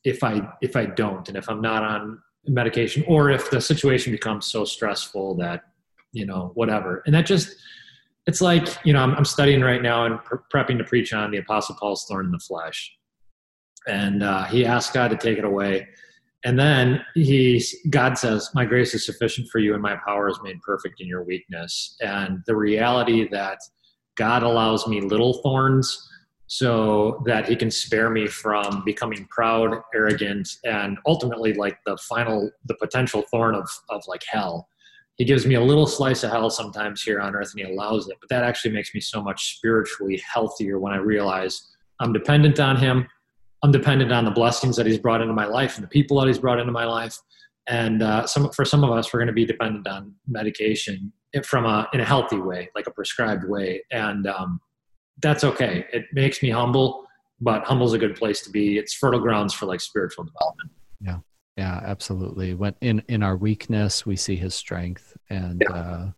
[0.04, 4.12] if I if I don't, and if I'm not on medication, or if the situation
[4.12, 5.62] becomes so stressful that
[6.12, 7.56] you know whatever, and that just
[8.26, 11.30] it's like you know I'm, I'm studying right now and pre- prepping to preach on
[11.30, 12.92] the Apostle Paul's thorn in the flesh,
[13.86, 15.86] and uh, he asked God to take it away,
[16.44, 20.40] and then he, God says, My grace is sufficient for you, and my power is
[20.42, 21.96] made perfect in your weakness.
[22.00, 23.58] And the reality that
[24.16, 26.08] God allows me little thorns
[26.48, 32.50] so that he can spare me from becoming proud, arrogant, and ultimately like the final,
[32.66, 34.68] the potential thorn of, of like hell.
[35.16, 38.08] He gives me a little slice of hell sometimes here on earth and he allows
[38.08, 38.16] it.
[38.20, 42.76] But that actually makes me so much spiritually healthier when I realize I'm dependent on
[42.76, 43.06] him
[43.62, 46.26] I'm dependent on the blessings that He's brought into my life and the people that
[46.26, 47.16] He's brought into my life.
[47.68, 51.12] And uh, some for some of us, we're going to be dependent on medication
[51.44, 54.60] from a in a healthy way, like a prescribed way, and um,
[55.22, 55.86] that's okay.
[55.92, 57.04] It makes me humble,
[57.40, 58.78] but humble's a good place to be.
[58.78, 60.70] It's fertile grounds for like spiritual development.
[61.00, 61.18] Yeah,
[61.56, 62.54] yeah, absolutely.
[62.54, 65.76] When in in our weakness, we see His strength, and yeah.
[65.76, 66.10] uh,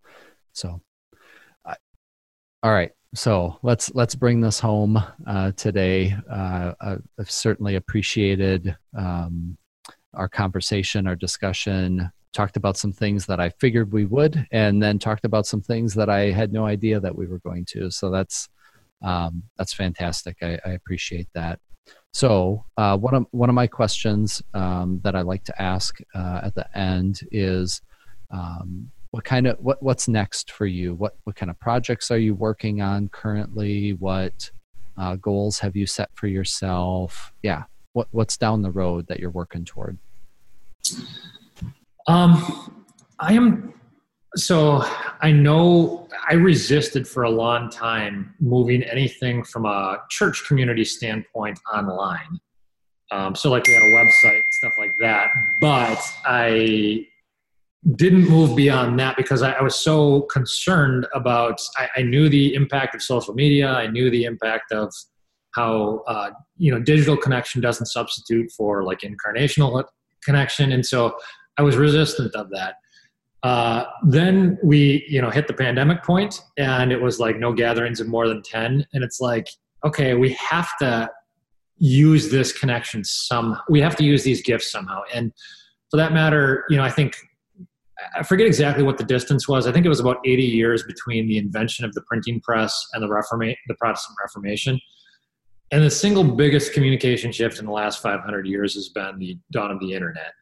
[0.52, 0.80] so.
[2.64, 6.16] All right, so let's let's bring this home uh, today.
[6.30, 9.58] Uh, I've certainly appreciated um,
[10.14, 12.10] our conversation, our discussion.
[12.32, 15.92] Talked about some things that I figured we would, and then talked about some things
[15.92, 17.90] that I had no idea that we were going to.
[17.90, 18.48] So that's
[19.02, 20.38] um, that's fantastic.
[20.40, 21.60] I, I, appreciate that.
[22.14, 26.40] So uh, one of one of my questions um, that I like to ask uh,
[26.44, 27.82] at the end is
[28.30, 30.94] um, what kind of what what's next for you?
[30.94, 33.92] What what kind of projects are you working on currently?
[33.92, 34.50] What
[34.98, 37.32] uh, goals have you set for yourself?
[37.40, 37.62] Yeah
[37.92, 39.96] what what's down the road that you're working toward?
[42.08, 42.82] Um
[43.20, 43.72] i am
[44.34, 44.82] so
[45.20, 51.56] i know i resisted for a long time moving anything from a church community standpoint
[51.72, 52.40] online.
[53.12, 55.28] Um, so like we had a website and stuff like that
[55.60, 57.06] but i
[57.96, 61.60] didn't move beyond that because I, I was so concerned about.
[61.76, 63.68] I, I, knew the impact of social media.
[63.68, 64.92] I knew the impact of
[65.54, 69.84] how uh, you know digital connection doesn't substitute for like incarnational
[70.24, 71.14] connection, and so
[71.58, 72.76] I was resistant of that.
[73.42, 78.00] Uh, then we you know hit the pandemic point, and it was like no gatherings
[78.00, 79.48] of more than ten, and it's like
[79.84, 81.10] okay, we have to
[81.76, 83.58] use this connection some.
[83.68, 85.32] We have to use these gifts somehow, and
[85.90, 87.14] for that matter, you know, I think
[88.16, 89.66] I forget exactly what the distance was.
[89.66, 93.02] I think it was about 80 years between the invention of the printing press and
[93.02, 94.80] the Reforma- the Protestant Reformation.
[95.70, 99.70] And the single biggest communication shift in the last 500 years has been the dawn
[99.70, 100.32] of the internet.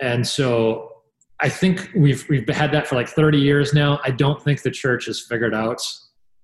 [0.00, 0.92] And so
[1.40, 4.00] I think we've we've had that for like 30 years now.
[4.04, 5.80] I don't think the church has figured out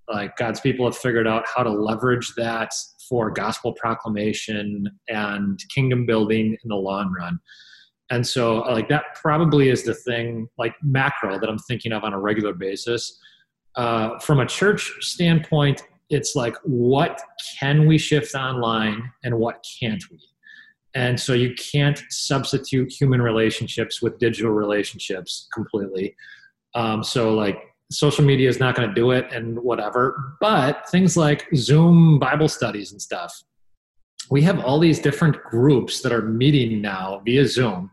[0.09, 2.73] like God's people have figured out how to leverage that
[3.09, 7.39] for gospel proclamation and kingdom building in the long run.
[8.11, 12.05] And so, uh, like, that probably is the thing, like, macro that I'm thinking of
[12.05, 13.19] on a regular basis.
[13.77, 17.21] Uh, from a church standpoint, it's like what
[17.59, 20.19] can we shift online and what can't we?
[20.95, 26.17] And so you can't substitute human relationships with digital relationships completely.
[26.75, 27.59] Um, so like
[27.91, 32.49] social media is not going to do it and whatever but things like zoom bible
[32.49, 33.35] studies and stuff.
[34.31, 37.91] We have all these different groups that are meeting now via zoom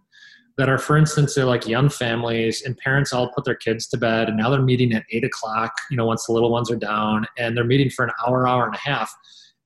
[0.57, 3.97] that are, for instance, they're like young families and parents all put their kids to
[3.97, 6.77] bed and now they're meeting at eight o'clock, you know, once the little ones are
[6.77, 9.13] down and they're meeting for an hour, hour and a half.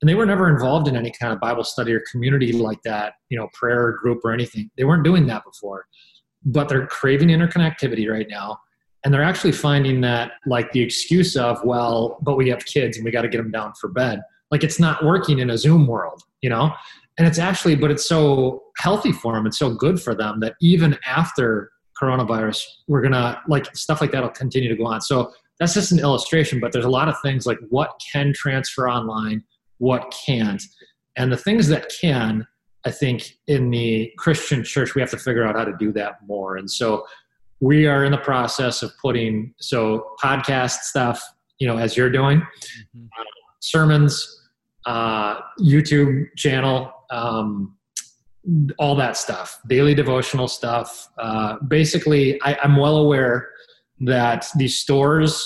[0.02, 3.14] And they were never involved in any kind of Bible study or community like that,
[3.30, 4.72] you know, prayer group or anything.
[4.78, 5.86] They weren't doing that before.
[6.46, 8.60] But they're craving interconnectivity right now.
[9.04, 13.06] And they're actually finding that, like, the excuse of, well, but we have kids and
[13.06, 14.22] we got to get them down for bed.
[14.52, 16.72] Like, it's not working in a Zoom world, you know?
[17.20, 20.56] And it's actually but it's so healthy for them it's so good for them that
[20.62, 21.70] even after
[22.00, 25.02] coronavirus we're gonna like stuff like that will continue to go on.
[25.02, 28.90] So that's just an illustration but there's a lot of things like what can transfer
[28.90, 29.44] online
[29.78, 30.62] what can't.
[31.16, 32.48] And the things that can
[32.86, 36.26] i think in the christian church we have to figure out how to do that
[36.26, 36.58] more.
[36.58, 37.06] And so
[37.60, 41.22] we are in the process of putting so podcast stuff
[41.60, 43.06] you know as you're doing mm-hmm.
[43.20, 43.24] uh,
[43.60, 44.48] sermons
[44.86, 47.76] uh, youtube channel um,
[48.78, 51.10] all that stuff, daily devotional stuff.
[51.18, 53.50] Uh, basically, I, I'm well aware
[54.02, 55.46] that these stores,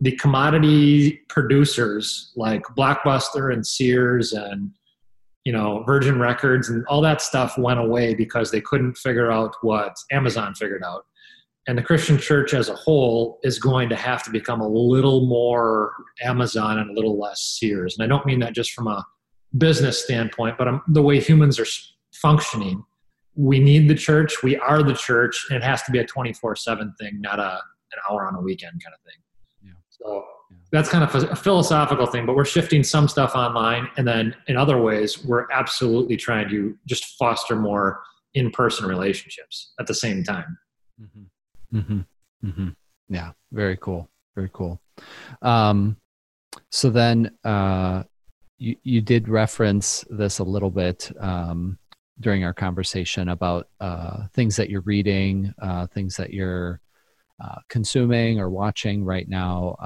[0.00, 4.70] the commodity producers like Blockbuster and Sears and
[5.44, 9.54] you know Virgin Records and all that stuff went away because they couldn't figure out
[9.62, 11.04] what Amazon figured out.
[11.66, 15.26] And the Christian church as a whole is going to have to become a little
[15.26, 15.92] more
[16.22, 17.96] Amazon and a little less Sears.
[17.98, 19.06] And I don't mean that just from a
[19.56, 21.66] business standpoint, but I'm, the way humans are
[22.12, 22.84] functioning,
[23.34, 24.42] we need the church.
[24.42, 27.52] We are the church, and it has to be a 24 7 thing, not a,
[27.92, 29.20] an hour on a weekend kind of thing.
[29.62, 29.72] Yeah.
[29.88, 30.56] So yeah.
[30.72, 33.88] that's kind of a, a philosophical thing, but we're shifting some stuff online.
[33.96, 38.02] And then in other ways, we're absolutely trying to just foster more
[38.34, 40.58] in person relationships at the same time.
[41.00, 41.78] Mm-hmm.
[41.78, 42.48] Mm-hmm.
[42.48, 42.68] Mm-hmm.
[43.08, 43.32] Yeah.
[43.52, 44.08] Very cool.
[44.34, 44.80] Very cool.
[45.42, 45.96] Um,
[46.70, 48.04] so then, uh,
[48.60, 51.78] you, you did reference this a little bit um,
[52.20, 56.80] during our conversation about uh, things that you're reading, uh, things that you're
[57.42, 59.76] uh, consuming or watching right now.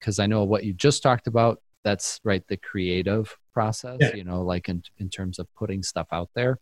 [0.00, 4.14] Because um, I know what you just talked about, that's right, the creative process, yeah.
[4.14, 6.58] you know, like in, in terms of putting stuff out there.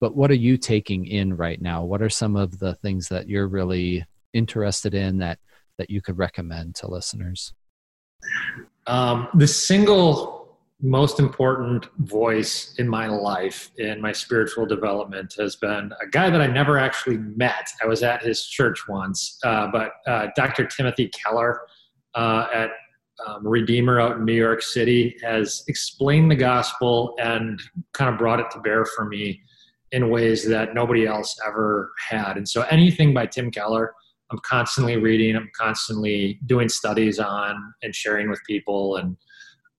[0.00, 1.82] But what are you taking in right now?
[1.84, 5.40] What are some of the things that you're really interested in that
[5.78, 7.52] that you could recommend to listeners?
[8.90, 15.92] Um, the single most important voice in my life, in my spiritual development, has been
[16.02, 17.68] a guy that I never actually met.
[17.80, 20.66] I was at his church once, uh, but uh, Dr.
[20.66, 21.60] Timothy Keller
[22.16, 22.70] uh, at
[23.24, 27.62] um, Redeemer out in New York City has explained the gospel and
[27.92, 29.40] kind of brought it to bear for me
[29.92, 32.36] in ways that nobody else ever had.
[32.36, 33.94] And so anything by Tim Keller
[34.30, 35.36] I'm constantly reading.
[35.36, 39.16] I'm constantly doing studies on and sharing with people, and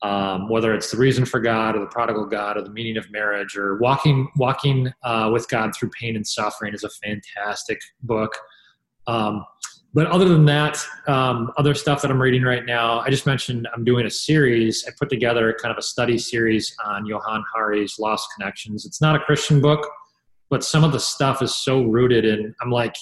[0.03, 3.09] um, whether it's the reason for God or the prodigal God or the meaning of
[3.11, 8.33] marriage or walking walking uh, with God through pain and suffering is a fantastic book.
[9.07, 9.45] Um,
[9.93, 13.67] but other than that, um, other stuff that I'm reading right now, I just mentioned
[13.73, 14.85] I'm doing a series.
[14.87, 18.85] I put together kind of a study series on Johann Hari's Lost Connections.
[18.85, 19.85] It's not a Christian book,
[20.49, 22.55] but some of the stuff is so rooted in.
[22.61, 22.95] I'm like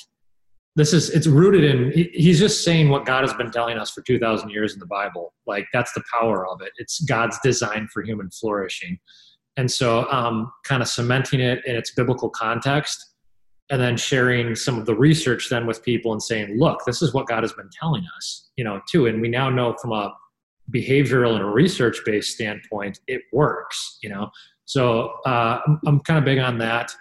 [0.75, 4.01] this is it's rooted in he's just saying what god has been telling us for
[4.01, 5.33] 2000 years in the bible.
[5.47, 6.71] Like that's the power of it.
[6.77, 8.99] It's god's design for human flourishing.
[9.57, 13.13] And so um, kind of cementing it in its biblical context
[13.69, 17.13] and then sharing some of the research then with people and saying look this is
[17.13, 19.07] what god has been telling us you know too.
[19.07, 20.13] And we now know from a
[20.71, 24.29] behavioral and a research based standpoint it works you know.
[24.65, 26.93] So uh, I'm, I'm kind of big on that.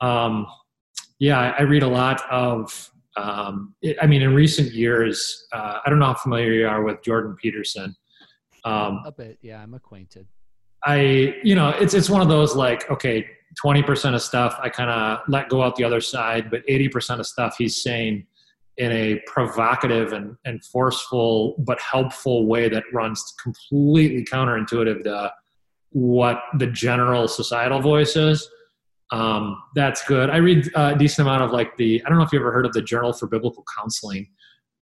[0.00, 0.46] Um,
[1.18, 5.80] yeah I, I read a lot of um, it, I mean, in recent years, uh,
[5.84, 7.94] I don't know how familiar you are with Jordan Peterson.
[8.64, 10.26] Um, a bit, yeah, I'm acquainted.
[10.84, 13.26] I, you know, it's it's one of those like, okay,
[13.60, 16.88] twenty percent of stuff I kind of let go out the other side, but eighty
[16.88, 18.26] percent of stuff he's saying
[18.76, 25.32] in a provocative and, and forceful but helpful way that runs completely counterintuitive to
[25.90, 28.48] what the general societal voice is
[29.10, 30.30] um, that's good.
[30.30, 32.66] I read a decent amount of like the, I don't know if you ever heard
[32.66, 34.28] of the Journal for Biblical Counseling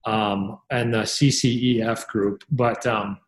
[0.04, 3.18] um, and the CCEF group, but um,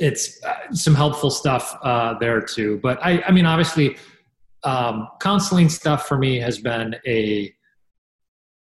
[0.00, 2.78] it's uh, some helpful stuff uh, there too.
[2.82, 3.96] But I, I mean, obviously,
[4.64, 7.52] um, counseling stuff for me has been a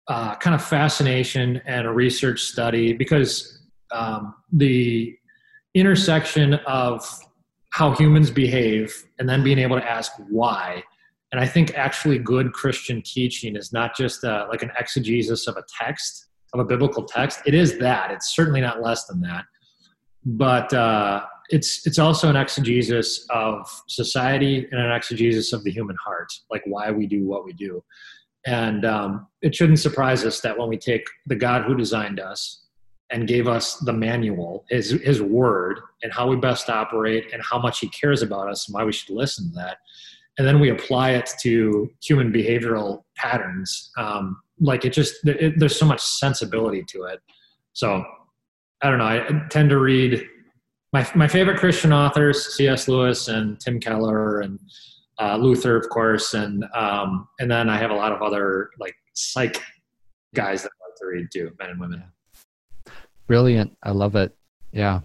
[0.09, 3.63] uh, kind of fascination and a research study because
[3.93, 5.17] um, the
[5.75, 7.07] intersection of
[7.71, 10.83] how humans behave and then being able to ask why.
[11.33, 15.57] And I think actually good Christian teaching is not just uh, like an exegesis of
[15.57, 17.41] a text, of a biblical text.
[17.47, 18.11] It is that.
[18.11, 19.45] It's certainly not less than that.
[20.25, 25.97] But uh, it's it's also an exegesis of society and an exegesis of the human
[26.05, 27.83] heart, like why we do what we do.
[28.47, 32.65] And um, it shouldn't surprise us that when we take the God who designed us
[33.11, 37.59] and gave us the manual, his, his word, and how we best operate and how
[37.59, 39.79] much he cares about us and why we should listen to that.
[40.41, 43.91] And then we apply it to human behavioral patterns.
[43.99, 47.21] Um, like it just, it, there's so much sensibility to it.
[47.75, 48.03] So
[48.81, 49.05] I don't know.
[49.05, 50.27] I tend to read
[50.95, 52.89] my, my favorite Christian authors, C.S.
[52.89, 54.59] Lewis and Tim Keller and
[55.21, 56.33] uh, Luther, of course.
[56.33, 59.63] And, um, and then I have a lot of other like psych
[60.35, 62.03] guys that I like to read too, men and women.
[63.27, 63.77] Brilliant.
[63.83, 64.35] I love it.
[64.73, 65.01] Yeah.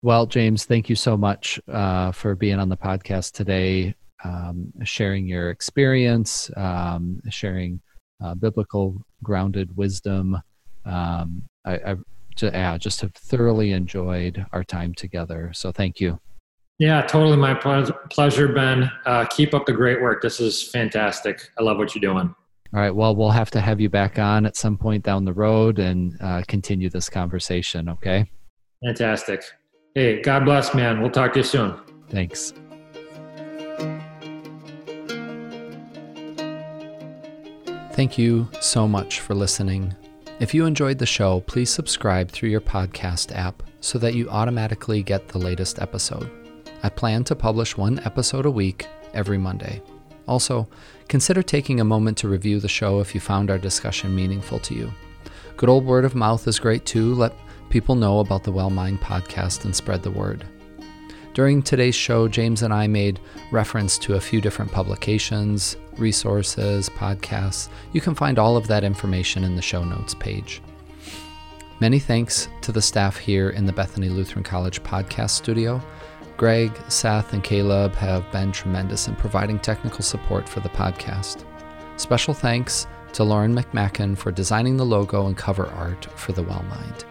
[0.00, 3.94] Well, James, thank you so much uh, for being on the podcast today,
[4.24, 7.80] um, sharing your experience, um, sharing
[8.22, 10.40] uh, biblical grounded wisdom.
[10.84, 11.96] Um, I, I
[12.40, 15.52] yeah, just have thoroughly enjoyed our time together.
[15.54, 16.18] So thank you.
[16.78, 18.90] Yeah, totally my pleasure, Ben.
[19.06, 20.20] Uh, keep up the great work.
[20.20, 21.50] This is fantastic.
[21.58, 22.34] I love what you're doing.
[22.74, 22.90] All right.
[22.90, 26.16] Well, we'll have to have you back on at some point down the road and
[26.20, 27.88] uh, continue this conversation.
[27.88, 28.28] Okay.
[28.84, 29.44] Fantastic.
[29.94, 31.00] Hey, God bless, man.
[31.00, 31.78] We'll talk to you soon.
[32.10, 32.52] Thanks.
[37.94, 39.94] Thank you so much for listening.
[40.40, 45.00] If you enjoyed the show, please subscribe through your podcast app so that you automatically
[45.00, 46.28] get the latest episode.
[46.82, 49.80] I plan to publish one episode a week every Monday.
[50.26, 50.66] Also,
[51.06, 54.74] consider taking a moment to review the show if you found our discussion meaningful to
[54.74, 54.92] you.
[55.56, 57.14] Good old word of mouth is great too.
[57.14, 57.32] Let
[57.70, 60.44] people know about the Well Mind podcast and spread the word.
[61.34, 63.18] During today's show, James and I made
[63.50, 67.68] reference to a few different publications, resources, podcasts.
[67.92, 70.62] You can find all of that information in the show notes page.
[71.80, 75.82] Many thanks to the staff here in the Bethany Lutheran College podcast studio
[76.36, 81.44] Greg, Seth, and Caleb have been tremendous in providing technical support for the podcast.
[81.96, 86.64] Special thanks to Lauren McMacken for designing the logo and cover art for the Well
[86.64, 87.04] Mind.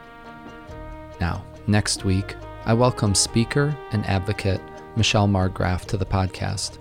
[1.21, 2.35] Now, next week,
[2.65, 4.61] I welcome speaker and advocate
[4.95, 6.77] Michelle Margraf to the podcast.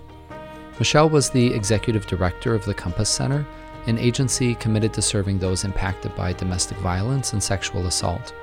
[0.79, 3.45] Michelle was the executive director of the Compass Center,
[3.85, 8.33] an agency committed to serving those impacted by domestic violence and sexual assault.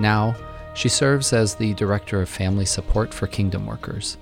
[0.00, 0.34] Now,
[0.72, 4.16] she serves as the Director of Family Support for Kingdom Workers.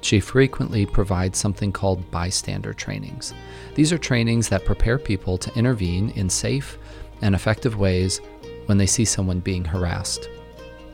[0.00, 3.34] She frequently provides something called bystander trainings.
[3.74, 6.78] These are trainings that prepare people to intervene in safe
[7.20, 8.22] and effective ways
[8.64, 10.30] when they see someone being harassed.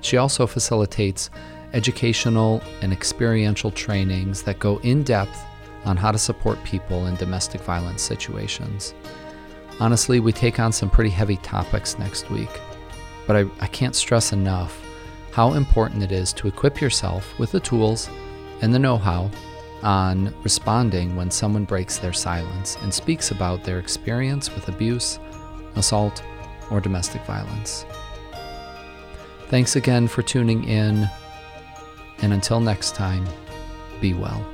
[0.05, 1.31] She also facilitates
[1.72, 5.43] educational and experiential trainings that go in depth
[5.86, 8.93] on how to support people in domestic violence situations.
[9.81, 12.51] Honestly, we take on some pretty heavy topics next week,
[13.26, 14.78] but I, I can't stress enough
[15.32, 18.10] how important it is to equip yourself with the tools
[18.60, 19.31] and the know how
[19.82, 25.18] on responding when someone breaks their silence and speaks about their experience with abuse,
[25.76, 26.22] assault,
[26.70, 27.86] or domestic violence.
[29.55, 31.09] Thanks again for tuning in,
[32.22, 33.24] and until next time,
[34.01, 34.44] be well.